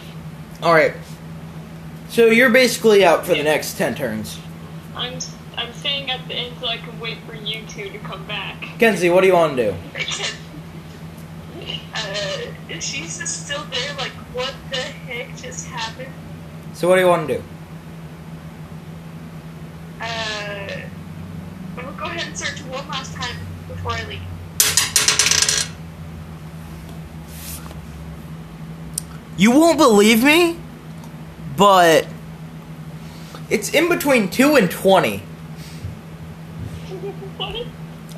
All 0.63 0.75
right. 0.75 0.95
So 2.11 2.27
you're 2.27 2.51
basically 2.51 3.05
out 3.05 3.25
for 3.25 3.35
the 3.35 3.43
next 3.43 3.79
ten 3.79 3.95
turns. 3.95 4.39
I'm 4.95 5.19
I'm 5.61 5.73
staying 5.75 6.11
at 6.11 6.27
the 6.27 6.35
inn 6.35 6.55
so 6.59 6.69
I 6.69 6.79
can 6.79 6.99
wait 6.99 7.19
for 7.27 7.35
you 7.35 7.61
two 7.67 7.91
to 7.91 7.99
come 7.99 8.27
back. 8.27 8.63
Kenzie, 8.79 9.11
what 9.11 9.21
do 9.21 9.27
you 9.27 9.35
want 9.35 9.59
to 9.59 9.73
do? 9.73 9.77
uh, 11.95 12.81
she's 12.81 13.19
just 13.19 13.45
still 13.45 13.63
there, 13.65 13.93
like, 13.99 14.13
what 14.33 14.55
the 14.71 14.79
heck 14.79 15.37
just 15.37 15.67
happened? 15.67 16.15
So, 16.73 16.89
what 16.89 16.95
do 16.95 17.03
you 17.03 17.09
want 17.09 17.29
to 17.29 17.37
do? 17.37 17.43
Uh, 20.01 20.81
I'm 21.77 21.85
gonna 21.85 21.99
go 21.99 22.07
ahead 22.07 22.27
and 22.27 22.39
search 22.39 22.61
one 22.61 22.89
last 22.89 23.13
time 23.13 23.37
before 23.69 23.93
I 23.93 24.03
leave. 24.05 24.23
You 29.37 29.51
won't 29.51 29.77
believe 29.77 30.25
me, 30.25 30.57
but 31.59 32.07
it's 33.51 33.75
in 33.75 33.91
between 33.91 34.31
2 34.31 34.57
and 34.57 34.71
20. 34.71 35.25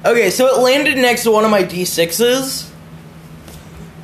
Okay, 0.04 0.30
so 0.30 0.46
it 0.46 0.58
landed 0.60 0.96
next 0.96 1.22
to 1.24 1.30
one 1.30 1.44
of 1.44 1.50
my 1.50 1.62
d6s. 1.62 2.70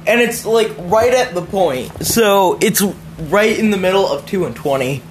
And 0.06 0.20
it's 0.20 0.46
like 0.46 0.70
right 0.78 1.12
at 1.12 1.34
the 1.34 1.42
point. 1.42 2.04
So 2.06 2.56
it's 2.62 2.80
right 3.28 3.58
in 3.58 3.70
the 3.70 3.76
middle 3.76 4.06
of 4.06 4.24
2 4.26 4.46
and 4.46 4.54
20. 4.54 5.02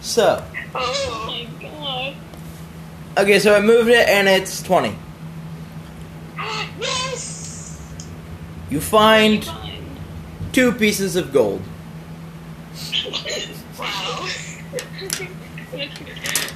So, 0.00 0.42
Oh 0.74 1.24
my 1.26 1.46
god. 1.60 2.14
okay, 3.18 3.38
so 3.38 3.54
I 3.54 3.60
moved 3.60 3.90
it 3.90 4.08
and 4.08 4.28
it's 4.28 4.62
20. 4.62 4.96
yes! 6.80 7.94
You 8.70 8.80
find 8.80 9.46
two 10.52 10.72
pieces 10.72 11.16
of 11.16 11.32
gold. 11.32 11.62
Wow. 13.78 14.26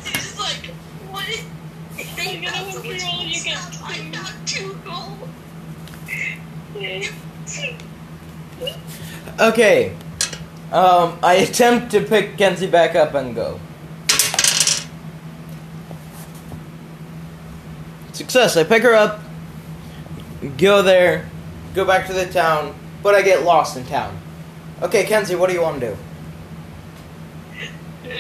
She's 0.05 0.39
like, 0.39 0.67
what? 1.11 1.45
I'm 2.29 2.43
gonna 2.43 2.57
found 2.57 2.73
so 2.73 2.79
hope 2.79 2.87
much 2.87 3.03
you're 3.03 3.11
all 3.11 3.25
you 3.25 3.45
get 3.45 3.57
stuff. 3.59 3.83
I 3.85 3.99
to. 3.99 4.13
found 4.13 4.49
two 4.49 4.79
gold. 4.85 5.29
Okay. 9.39 9.97
Um, 10.73 11.19
I 11.23 11.35
attempt 11.35 11.93
to 11.93 12.01
pick 12.01 12.37
Kenzie 12.37 12.67
back 12.67 12.97
up 12.97 13.15
and 13.15 13.35
go. 13.35 13.61
Success. 18.13 18.57
I 18.57 18.65
pick 18.65 18.83
her 18.83 18.95
up, 18.95 19.21
go 20.57 20.83
there, 20.83 21.29
go 21.75 21.85
back 21.85 22.07
to 22.07 22.13
the 22.13 22.27
town, 22.27 22.75
but 23.03 23.15
I 23.15 23.23
get 23.23 23.45
lost 23.45 23.77
in 23.77 23.85
town. 23.85 24.19
Okay, 24.83 25.05
Kenzie, 25.05 25.37
what 25.37 25.49
do 25.49 25.55
you 25.55 25.63
want 25.63 25.81
to 25.81 25.91
do? 25.91 25.97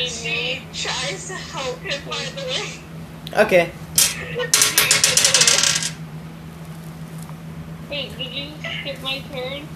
She 0.07 0.63
tries 0.73 1.29
to 1.29 1.35
help 1.35 1.79
him 1.81 2.01
find 2.03 2.29
the 2.39 2.43
way. 2.43 3.43
Okay. 3.45 3.73
Wait, 7.91 8.17
did 8.19 8.33
you 8.33 8.51
skip 8.81 9.03
my 9.03 9.21
turn? 9.33 9.69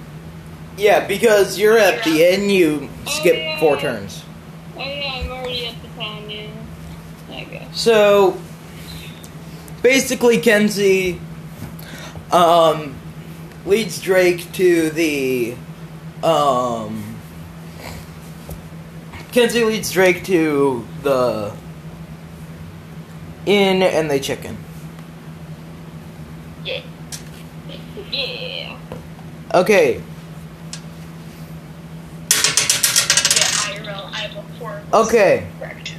Yeah, 0.76 1.06
because 1.06 1.58
you're 1.58 1.78
at 1.78 2.04
the 2.04 2.24
end, 2.26 2.50
you 2.50 2.88
skip 3.06 3.34
Oh, 3.34 3.38
yeah. 3.38 3.60
four 3.60 3.76
turns. 3.78 4.24
Oh 4.76 4.80
yeah, 4.80 5.20
I'm 5.22 5.30
already 5.30 5.66
at 5.66 5.74
the 5.82 5.88
town, 6.02 6.28
yeah. 6.30 6.48
I 7.30 7.44
guess. 7.44 7.78
So, 7.80 8.40
basically, 9.82 10.38
Kenzie 10.38 11.20
um, 12.32 12.96
leads 13.66 14.00
Drake 14.00 14.50
to 14.54 14.90
the. 14.90 15.54
Um, 16.22 17.16
Kenzie 19.32 19.64
leads 19.64 19.92
Drake 19.92 20.24
to 20.24 20.86
the 21.02 21.54
inn 23.50 23.82
and 23.82 24.10
they 24.10 24.20
chicken. 24.20 24.56
Yeah. 26.64 26.82
Yeah. 28.12 28.78
Okay, 29.52 29.94
Yeah, 29.96 30.00
IRL, 33.66 34.12
I 34.12 34.18
have 34.20 34.36
a 34.36 34.58
four. 34.58 34.80
okay. 34.92 35.48
Correct. 35.58 35.94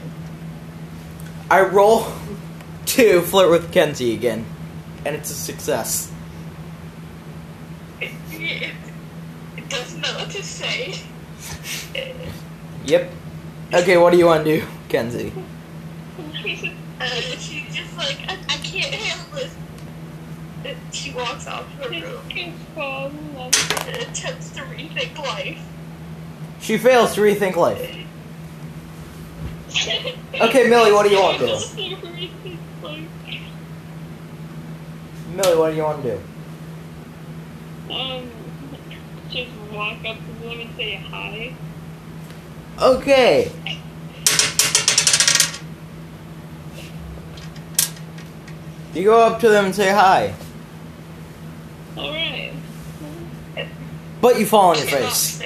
I 1.50 1.62
roll 1.62 2.06
to 2.86 3.22
flirt 3.22 3.50
with 3.52 3.74
Kenzie 3.74 4.14
again, 4.14 4.46
and 5.06 5.16
it's 5.16 5.30
a 5.30 5.34
success. 5.34 6.10
It, 8.00 8.12
it, 8.32 8.72
it 9.58 9.70
doesn't 9.70 10.00
know 10.00 10.14
what 10.18 10.30
to 10.32 10.42
say. 10.44 10.96
Yep. 12.86 13.12
Okay, 13.74 13.98
what 13.98 14.12
do 14.12 14.18
you 14.18 14.26
want 14.26 14.46
to 14.46 14.62
do, 14.62 14.68
Kenzie? 14.90 15.34
Uh, 17.02 17.06
she's 17.40 17.76
just 17.76 17.98
like, 17.98 18.18
I, 18.28 18.38
I 18.48 18.58
can't 18.58 18.94
handle 18.94 19.36
this. 19.36 19.56
And 20.64 20.78
She 20.94 21.12
walks 21.14 21.48
off 21.48 21.68
her 21.76 21.90
room 21.90 22.22
It's 22.30 22.58
fun. 22.76 23.18
and 23.36 23.56
attempts 24.04 24.52
to 24.52 24.62
rethink 24.62 25.18
life. 25.18 25.60
She 26.62 26.78
fails 26.78 27.16
to 27.16 27.22
rethink 27.22 27.56
life. 27.56 27.98
Okay, 30.40 30.70
Millie, 30.70 30.92
what 30.92 31.08
do 31.08 31.14
you 31.14 31.20
want 31.22 31.40
to 31.40 31.48
do? 31.48 31.54
Millie, 35.36 35.58
what 35.58 35.70
do 35.72 35.76
you 35.78 35.84
want 35.84 36.04
to 36.04 36.20
do? 37.88 37.94
Um, 37.94 38.30
just 39.30 39.50
walk 39.72 39.98
up 40.06 40.18
to 40.18 40.34
them 40.46 40.60
and 40.60 40.76
say 40.76 40.96
hi. 40.96 41.56
Okay. 42.80 43.52
You 48.94 49.04
go 49.06 49.20
up 49.22 49.40
to 49.40 49.50
them 49.50 49.66
and 49.66 49.76
say 49.76 49.90
hi, 49.90 50.34
Alright. 51.98 52.54
but 54.20 54.38
you 54.38 54.46
fall 54.46 54.72
on 54.72 54.78
your 54.78 54.88
face. 54.88 55.42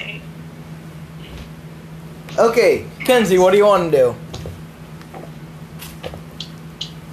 Okay, 2.38 2.86
Kenzie, 3.00 3.38
what 3.38 3.52
do 3.52 3.56
you 3.56 3.64
want 3.66 3.92
to 3.92 3.96
do? 3.96 4.14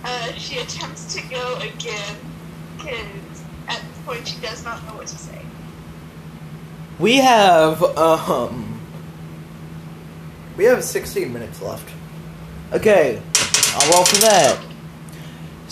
Uh, 0.04 0.32
she 0.34 0.58
attempts 0.60 1.14
to 1.16 1.22
go 1.30 1.56
again 1.58 2.16
because 2.78 2.98
at 3.68 3.80
this 3.80 4.00
point 4.06 4.28
she 4.28 4.38
does 4.42 4.66
not 4.66 4.84
know 4.86 4.96
what 4.96 5.08
to 5.08 5.18
say. 5.18 5.40
We 7.00 7.18
have 7.18 7.82
um 7.98 8.80
we 10.58 10.66
have 10.66 10.84
16 10.84 11.32
minutes 11.32 11.62
left. 11.62 11.90
Okay, 12.74 13.22
I'll 13.76 13.92
roll 13.94 14.06
for 14.06 14.18
that. 14.22 14.60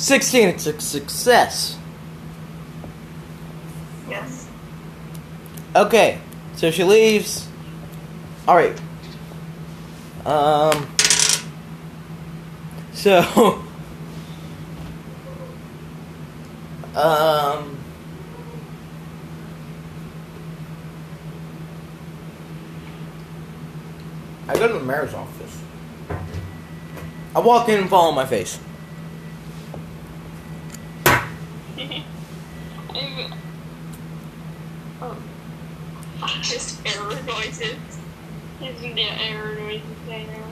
16, 0.01 0.49
it's 0.49 0.65
a 0.65 0.81
success. 0.81 1.77
Yes. 4.09 4.49
Okay, 5.75 6.19
so 6.55 6.71
she 6.71 6.83
leaves. 6.83 7.47
All 8.47 8.55
right. 8.55 8.75
Um. 10.25 10.89
So. 12.93 13.63
Um. 16.93 17.77
I 24.49 24.55
go 24.55 24.67
to 24.67 24.73
the 24.73 24.79
mayor's 24.81 25.13
office. 25.13 25.61
I 27.33 27.39
walk 27.39 27.69
in 27.69 27.79
and 27.79 27.89
fall 27.89 28.09
on 28.09 28.15
my 28.15 28.25
face. 28.25 28.59
I'm, 31.05 31.60
oh, 35.01 35.17
Just 36.41 36.79
error 36.85 37.15
noises. 37.23 37.77
isn't 38.61 38.95
there 38.95 39.17
error 39.19 39.55
noises 39.59 39.81
there 40.07 40.25
now? 40.27 40.51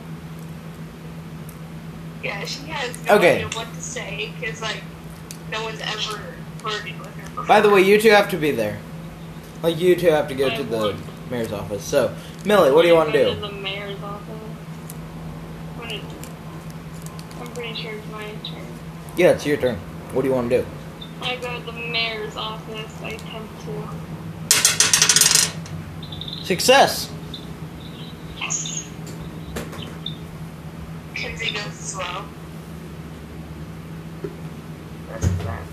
Yeah, 2.23 2.43
she 2.45 2.63
has 2.67 3.01
no 3.05 3.15
Okay. 3.15 3.35
idea 3.45 3.47
what 3.57 3.73
to 3.73 3.81
say 3.81 4.31
because 4.39 4.61
like 4.61 4.83
no 5.51 5.63
one's 5.63 5.81
ever 5.81 6.35
flirting 6.59 6.99
with 6.99 7.07
her 7.15 7.27
before. 7.29 7.45
By 7.45 7.61
the 7.61 7.69
way, 7.69 7.81
you 7.81 7.99
two 7.99 8.09
have 8.09 8.29
to 8.31 8.37
be 8.37 8.51
there. 8.51 8.77
Like 9.63 9.79
you 9.79 9.95
two 9.95 10.09
have 10.09 10.27
to 10.29 10.35
go 10.35 10.47
I 10.47 10.55
to 10.55 10.63
the 10.63 10.77
would. 10.77 10.95
mayor's 11.29 11.51
office. 11.53 11.83
So, 11.83 12.13
Millie, 12.45 12.71
what 12.71 12.81
do 12.83 12.87
you 12.87 12.95
want 12.95 13.11
to 13.13 13.33
do? 13.35 13.39
the 13.39 13.51
mayor's 13.51 14.01
office. 14.01 14.25
I'm 17.39 17.47
pretty 17.53 17.73
sure 17.81 17.91
it's 17.93 18.07
my 18.11 18.25
turn. 18.43 18.65
Yeah, 19.17 19.31
it's 19.31 19.45
your 19.45 19.57
turn. 19.57 19.75
What 20.13 20.21
do 20.23 20.27
you 20.27 20.33
want 20.33 20.49
to 20.49 20.61
do? 20.61 20.65
I 21.21 21.35
go 21.35 21.59
to 21.59 21.65
the 21.65 21.71
mayor's 21.71 22.35
office. 22.35 23.01
I 23.01 23.09
attempt 23.09 23.61
to. 23.65 23.89
Success. 26.43 27.11
Yes. 28.37 28.91
Kenzie 31.13 31.53
goes 31.53 31.67
as 31.67 31.95
well. 31.97 32.25
That's 35.09 35.27
that. 35.27 35.63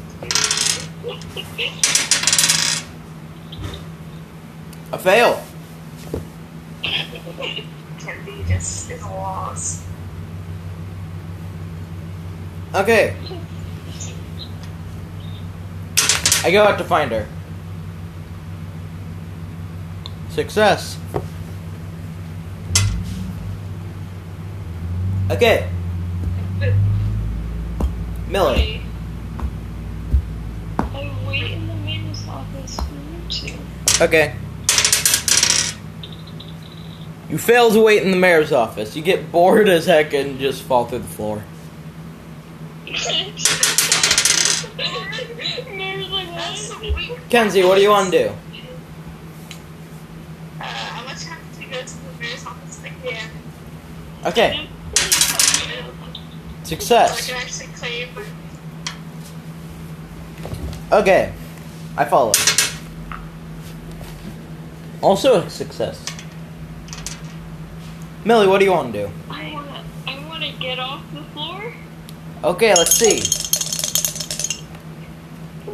A 4.92 4.98
fail. 4.98 5.42
Kenzie 6.82 8.44
just 8.48 8.90
is 8.90 9.02
a 9.02 9.06
loss. 9.06 9.86
Okay. 12.74 13.16
I 16.46 16.52
go 16.52 16.62
out 16.62 16.78
to 16.78 16.84
find 16.84 17.10
her. 17.10 17.26
Success. 20.30 20.96
Okay. 25.28 25.68
Millie. 28.28 28.80
I, 30.78 30.84
oh, 30.84 30.86
I 30.94 31.28
wait 31.28 31.50
in 31.50 31.66
the 31.66 31.74
mayor's 31.74 32.28
office 32.28 32.76
for 32.76 32.94
you 32.94 33.28
two. 33.28 33.58
Okay. 34.00 34.36
You 37.28 37.38
fail 37.38 37.72
to 37.72 37.80
wait 37.80 38.04
in 38.04 38.12
the 38.12 38.16
mayor's 38.16 38.52
office. 38.52 38.94
You 38.94 39.02
get 39.02 39.32
bored 39.32 39.68
as 39.68 39.86
heck 39.86 40.14
and 40.14 40.38
just 40.38 40.62
fall 40.62 40.84
through 40.84 41.00
the 41.00 41.08
floor. 41.08 41.42
Mayor's 44.76 46.10
like, 46.10 46.26
That's 46.28 46.30
so 46.30 46.30
what? 46.30 46.30
weird. 46.30 46.35
Kenzie, 47.28 47.64
what 47.64 47.74
do 47.76 47.82
you 47.82 47.90
want 47.90 48.10
to 48.12 48.18
do? 48.24 48.28
Uh, 48.28 48.32
I'm 50.62 51.04
gonna 51.04 51.18
have 51.18 51.58
to 51.58 51.64
go 51.66 51.82
to 51.82 51.94
the 51.94 52.20
mayor's 52.20 52.46
office 52.46 52.80
again. 52.84 53.30
Okay. 54.24 54.68
Success. 56.64 57.30
I 57.30 57.32
can 57.32 57.42
actually 57.42 57.66
claim. 57.74 58.08
Okay. 60.92 61.32
I 61.96 62.04
follow. 62.04 62.32
Also 65.02 65.42
a 65.42 65.50
success. 65.50 66.04
Millie, 68.24 68.46
what 68.48 68.58
do 68.58 68.64
you 68.64 68.72
want 68.72 68.92
to 68.92 69.06
do? 69.06 69.10
I 69.30 69.52
I 70.06 70.18
wanna 70.28 70.52
get 70.58 70.78
off 70.78 71.02
the 71.14 71.22
floor, 71.32 71.72
Okay, 72.44 72.74
let's 72.74 72.94
see. 72.96 73.20
please. 75.64 75.66
You 75.66 75.66
succeed! 75.66 75.68
Yay! 75.68 75.68
It's 75.68 75.72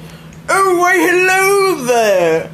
Oh, 0.50 0.76
why, 0.78 0.96
hello 0.98 1.82
there! 1.86 2.50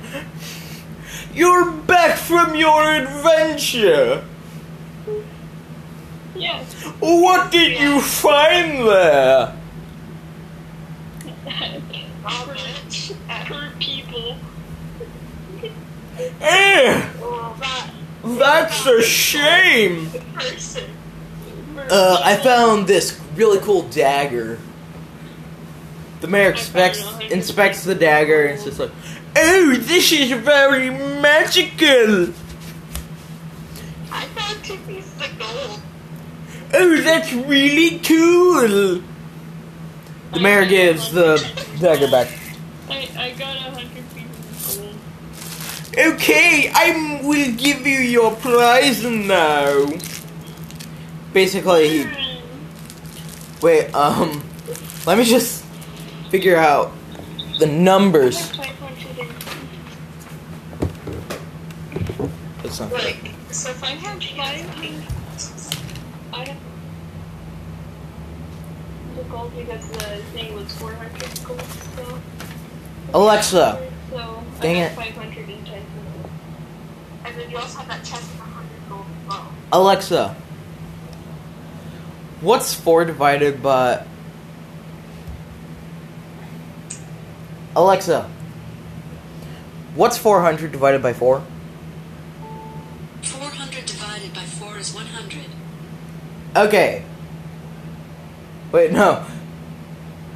You're 1.34 1.72
back 1.72 2.16
from 2.16 2.54
your 2.54 2.88
adventure! 2.88 4.24
Yes. 6.36 6.72
What 7.00 7.50
did 7.50 7.80
you 7.80 8.00
find 8.00 8.86
there? 8.86 9.56
Eh, 16.46 17.10
well, 17.20 17.56
that 17.58 17.90
that's 18.22 18.86
a 18.86 19.02
shame! 19.02 20.10
Uh, 21.90 22.20
I 22.22 22.36
found 22.36 22.86
this 22.86 23.18
really 23.34 23.58
cool 23.60 23.82
dagger. 23.88 24.58
The 26.20 26.28
mayor 26.28 26.50
expects, 26.50 27.02
inspects 27.30 27.84
the 27.84 27.94
dagger 27.94 28.44
and 28.46 28.60
says 28.60 28.78
like, 28.78 28.90
Oh, 29.36 29.74
this 29.78 30.12
is 30.12 30.30
very 30.32 30.90
magical! 30.90 32.32
I 34.12 34.26
found 34.26 34.64
two 34.64 34.76
pieces 34.86 35.12
of 35.20 35.38
gold. 35.38 35.80
Oh, 36.74 36.96
that's 37.00 37.32
really 37.32 37.98
cool! 38.00 39.02
The 40.32 40.40
mayor 40.40 40.66
gives 40.66 41.10
the 41.12 41.36
dagger 41.80 42.10
back. 42.10 42.28
I, 42.88 43.08
I 43.16 43.30
got 43.32 43.56
a 43.56 43.60
hundred 43.60 44.04
pieces 44.14 44.76
of 44.76 44.82
gold. 44.82 44.94
Okay, 45.96 46.70
I 46.74 47.20
will 47.22 47.54
give 47.54 47.86
you 47.86 47.98
your 47.98 48.34
prize 48.36 49.04
now. 49.04 49.86
Basically, 51.32 51.88
he. 51.88 52.06
Wait, 53.62 53.94
um. 53.94 54.42
Let 55.06 55.18
me 55.18 55.24
just 55.24 55.64
figure 56.30 56.56
out 56.56 56.90
the 57.58 57.66
numbers. 57.66 58.50
Five 58.56 58.66
hundred 58.78 59.18
and 59.18 59.30
That's 62.62 62.80
not 62.80 62.90
so 63.50 63.70
if 63.70 63.84
I 63.84 63.90
have 63.90 64.20
five. 64.20 64.66
I 66.32 66.48
have 66.48 66.58
the 69.16 69.22
gold 69.24 69.52
because 69.54 69.88
the 69.90 70.22
thing 70.32 70.54
was 70.54 70.72
four 70.78 70.92
hundred 70.94 71.44
gold. 71.44 71.62
So. 71.62 72.20
Alexa. 73.12 73.93
So 74.14 74.44
Dang 74.60 74.76
I 74.76 74.80
it. 74.80 74.92
have 74.92 75.04
five 75.04 75.14
hundred 75.16 75.48
and 75.48 75.66
ten. 75.66 75.82
And 77.24 77.36
then 77.36 77.50
you 77.50 77.56
also 77.56 77.78
have 77.78 77.88
that 77.88 78.04
chest 78.04 78.30
with 78.30 78.40
a 78.40 78.44
hundred 78.44 78.88
gold 78.88 79.06
as 79.22 79.28
well. 79.28 79.52
Alexa. 79.72 80.36
What's 82.40 82.74
4 82.74 83.06
divided 83.06 83.60
by. 83.62 84.06
Alexa. 87.74 88.30
What's 89.96 90.18
400 90.18 90.70
divided 90.70 91.02
by 91.02 91.12
4? 91.12 91.42
400 93.22 93.86
divided 93.86 94.34
by 94.34 94.40
4 94.42 94.78
is 94.78 94.94
100. 94.94 95.46
Okay. 96.68 97.02
Wait, 98.70 98.92
no. 98.92 99.24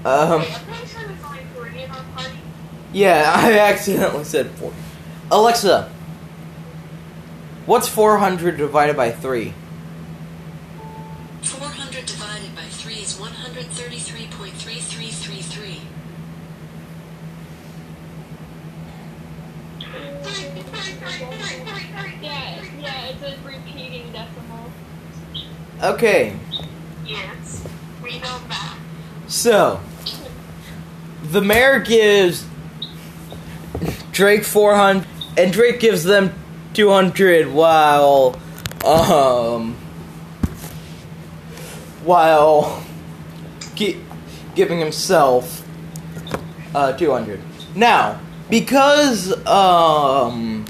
Um. 0.04 0.40
Wait, 0.40 0.54
I'm 0.54 0.64
pretty 0.64 0.86
sure 0.86 1.06
there's 1.06 1.22
only 1.24 1.40
three 1.54 1.82
in 1.82 1.90
our 1.90 2.02
party. 2.16 2.38
Yeah, 2.92 3.24
I 3.36 3.58
accidentally 3.58 4.24
said 4.24 4.50
4. 4.52 4.72
Alexa. 5.30 5.90
What's 7.66 7.86
400 7.88 8.56
divided 8.56 8.96
by 8.96 9.10
3? 9.10 9.52
400 11.42 12.06
divided 12.06 12.54
by 12.56 12.62
3 12.62 12.94
is 12.94 13.14
133.3333. 13.18 15.80
Three, 19.80 20.22
three, 20.22 20.62
three, 20.62 20.62
three, 20.62 20.62
three, 20.62 21.64
three. 21.64 22.14
Yeah, 22.22 22.62
yeah, 22.80 23.06
it's 23.08 23.22
a 23.22 23.36
repeating 23.46 24.10
decimal. 24.12 24.70
Okay. 25.82 26.36
Yes, 27.04 27.64
we 28.02 28.18
know 28.18 28.38
that. 28.48 28.78
So, 29.26 29.80
the 31.22 31.40
mayor 31.42 31.80
gives 31.80 32.46
Drake 34.18 34.42
400, 34.42 35.06
and 35.36 35.52
Drake 35.52 35.78
gives 35.78 36.02
them 36.02 36.34
200 36.74 37.52
while, 37.52 38.36
um, 38.84 39.76
while 42.02 42.84
gi- 43.76 44.00
giving 44.56 44.80
himself 44.80 45.64
uh, 46.74 46.94
200. 46.94 47.40
Now, 47.76 48.20
because, 48.50 49.30
um, 49.46 50.64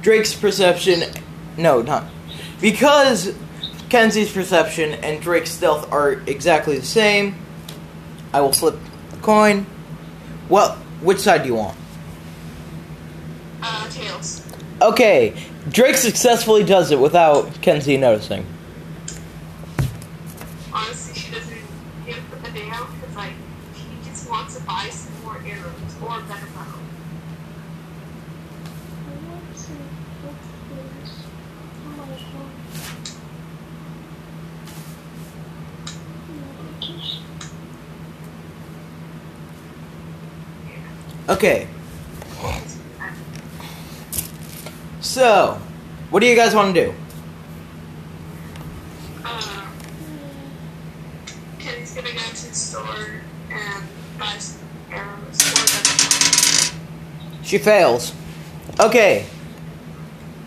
Drake's 0.00 0.32
perception, 0.32 1.10
no, 1.56 1.82
not, 1.82 2.04
because 2.60 3.34
Kenzie's 3.88 4.30
perception 4.30 4.92
and 4.92 5.20
Drake's 5.20 5.50
stealth 5.50 5.90
are 5.90 6.12
exactly 6.28 6.78
the 6.78 6.86
same, 6.86 7.34
I 8.32 8.42
will 8.42 8.52
flip 8.52 8.76
the 9.10 9.16
coin. 9.16 9.66
Well, 10.48 10.76
which 11.00 11.18
side 11.18 11.42
do 11.42 11.48
you 11.48 11.56
want? 11.56 11.76
Uh, 13.68 13.88
Tails. 13.90 14.46
Okay, 14.80 15.34
Drake 15.70 15.96
successfully 15.96 16.62
does 16.62 16.92
it 16.92 17.00
without 17.00 17.52
Kenzie 17.62 17.96
noticing. 17.96 18.46
Honestly, 20.72 21.20
she 21.20 21.32
doesn't 21.32 21.58
give 22.06 22.16
a 22.16 22.50
damn 22.52 22.86
because 22.94 23.16
like 23.16 23.32
he 23.74 24.08
just 24.08 24.30
wants 24.30 24.56
to 24.56 24.62
buy 24.62 24.88
some 24.90 25.20
more 25.24 25.38
arrows 25.44 25.72
or 26.00 26.20
a 26.20 26.22
better 26.28 26.46
bow. 26.54 26.62
Okay. 41.34 41.66
So, 45.16 45.58
what 46.10 46.20
do 46.20 46.26
you 46.26 46.36
guys 46.36 46.54
want 46.54 46.74
to 46.74 46.84
do? 46.84 46.94
Um, 49.24 49.66
gonna 51.94 52.12
go 52.12 52.18
to 52.18 52.48
the 52.48 52.54
store 52.54 53.22
and 53.50 53.84
buy 54.18 54.36
some 54.36 54.60
She 57.42 57.56
fails. 57.56 58.12
Okay. 58.78 59.24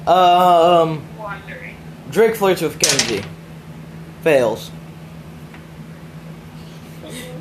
Um, 0.05 1.03
wandering. 1.17 1.75
Drake 2.11 2.35
flirts 2.35 2.61
with 2.61 2.77
Kenzie. 2.77 3.25
Fails. 4.21 4.69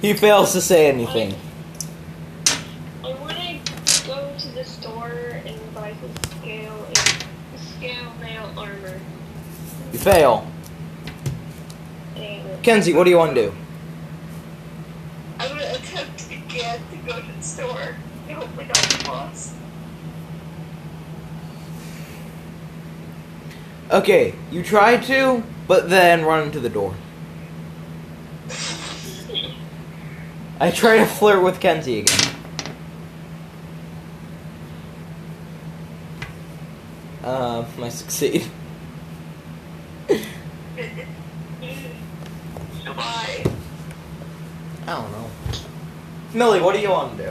He 0.01 0.15
fails 0.15 0.55
to 0.55 0.63
say 0.63 0.89
anything. 0.89 1.35
I 3.05 3.13
want 3.21 3.37
to 3.37 4.07
go 4.07 4.35
to 4.39 4.49
the 4.49 4.65
store 4.65 5.43
and 5.45 5.75
buy 5.75 5.93
some 6.01 6.41
scale 6.41 6.87
and 6.87 7.19
scale 7.79 8.13
mail 8.21 8.53
armor. 8.57 9.01
You 9.99 10.05
fail. 10.05 10.47
Damn 12.15 12.47
it. 12.47 12.63
Kenzie, 12.63 12.95
what 12.95 13.03
do 13.03 13.11
you 13.11 13.19
want 13.19 13.35
to 13.35 13.43
do? 13.43 13.55
I'm 15.41 15.49
gonna 15.49 15.73
attempt 15.73 16.31
again 16.31 16.81
to 16.93 16.97
go 16.99 17.21
to 17.21 17.33
the 17.33 17.43
store 17.43 17.97
and 18.29 18.39
hopefully 18.39 18.67
not 18.67 18.77
get 18.77 19.09
lost. 19.09 19.55
Okay, 23.91 24.35
you 24.53 24.63
try 24.63 24.99
to, 24.99 25.43
but 25.67 25.91
then 25.91 26.25
run 26.25 26.47
into 26.47 26.61
the 26.61 26.69
door. 26.69 26.95
I 30.61 30.71
try 30.71 30.99
to 30.99 31.07
flirt 31.07 31.43
with 31.43 31.59
Kenzie 31.59 31.99
again. 32.01 32.35
Uh, 37.25 37.65
I 37.83 37.89
succeed. 37.89 38.49
Why? 42.99 43.45
I 44.89 44.93
don't 44.93 45.13
know. 45.13 45.31
Millie, 46.33 46.63
what 46.63 46.75
do 46.75 46.81
you 46.81 46.89
want 46.89 47.15
to 47.19 47.25
do? 47.25 47.31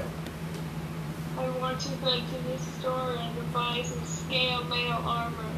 I 1.39 1.49
want 1.57 1.79
to 1.79 1.89
go 1.89 2.11
to 2.11 2.19
the 2.19 2.57
store 2.59 3.15
and 3.17 3.51
buy 3.51 3.81
some 3.83 4.05
scale 4.05 4.63
mail 4.65 5.01
armor. 5.03 5.49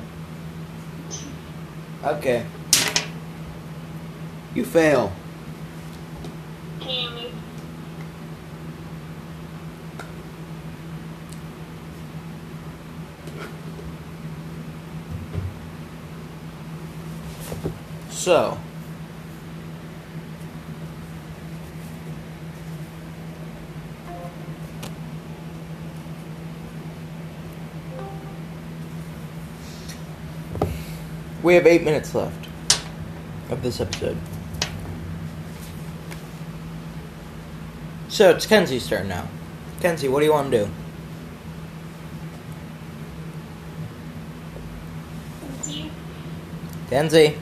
Okay. 2.05 2.45
You 4.55 4.63
fail. 4.63 5.11
Damn 6.79 7.17
it. 7.17 7.33
So. 18.09 18.57
We 31.49 31.55
have 31.55 31.65
eight 31.65 31.83
minutes 31.83 32.13
left 32.13 32.47
of 33.49 33.63
this 33.63 33.81
episode. 33.81 34.15
So 38.07 38.29
it's 38.29 38.45
Kenzie's 38.45 38.87
turn 38.87 39.07
now. 39.07 39.27
Kenzie, 39.81 40.09
what 40.09 40.19
do 40.19 40.27
you 40.27 40.31
want 40.31 40.51
to 40.51 40.65
do? 40.65 40.71
Kenzie? 45.41 45.91
Kenzie. 46.91 47.37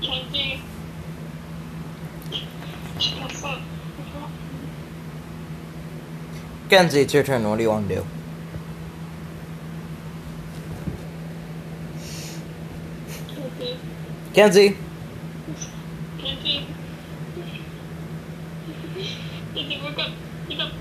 Kenzie? 0.00 0.62
Kenzie, 6.70 7.00
it's 7.02 7.12
your 7.12 7.22
turn. 7.22 7.46
What 7.46 7.56
do 7.56 7.62
you 7.64 7.68
want 7.68 7.86
to 7.88 7.96
do? 7.96 8.06
Kenzie. 14.36 14.76
Kenzie? 16.18 16.66
Kenzie, 19.54 19.80
wake 19.82 19.98
up. 19.98 20.10
Wake 20.46 20.60
up. 20.60 20.72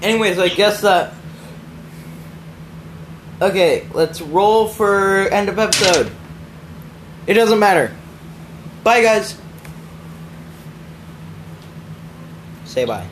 Anyways, 0.00 0.38
I 0.38 0.48
guess 0.48 0.80
that. 0.80 1.12
Okay, 3.42 3.86
let's 3.92 4.22
roll 4.22 4.66
for 4.66 5.28
end 5.28 5.50
of 5.50 5.58
episode. 5.58 6.10
It 7.26 7.34
doesn't 7.34 7.58
matter. 7.58 7.94
Bye, 8.82 9.02
guys. 9.02 9.36
Say 12.64 12.86
bye. 12.86 13.06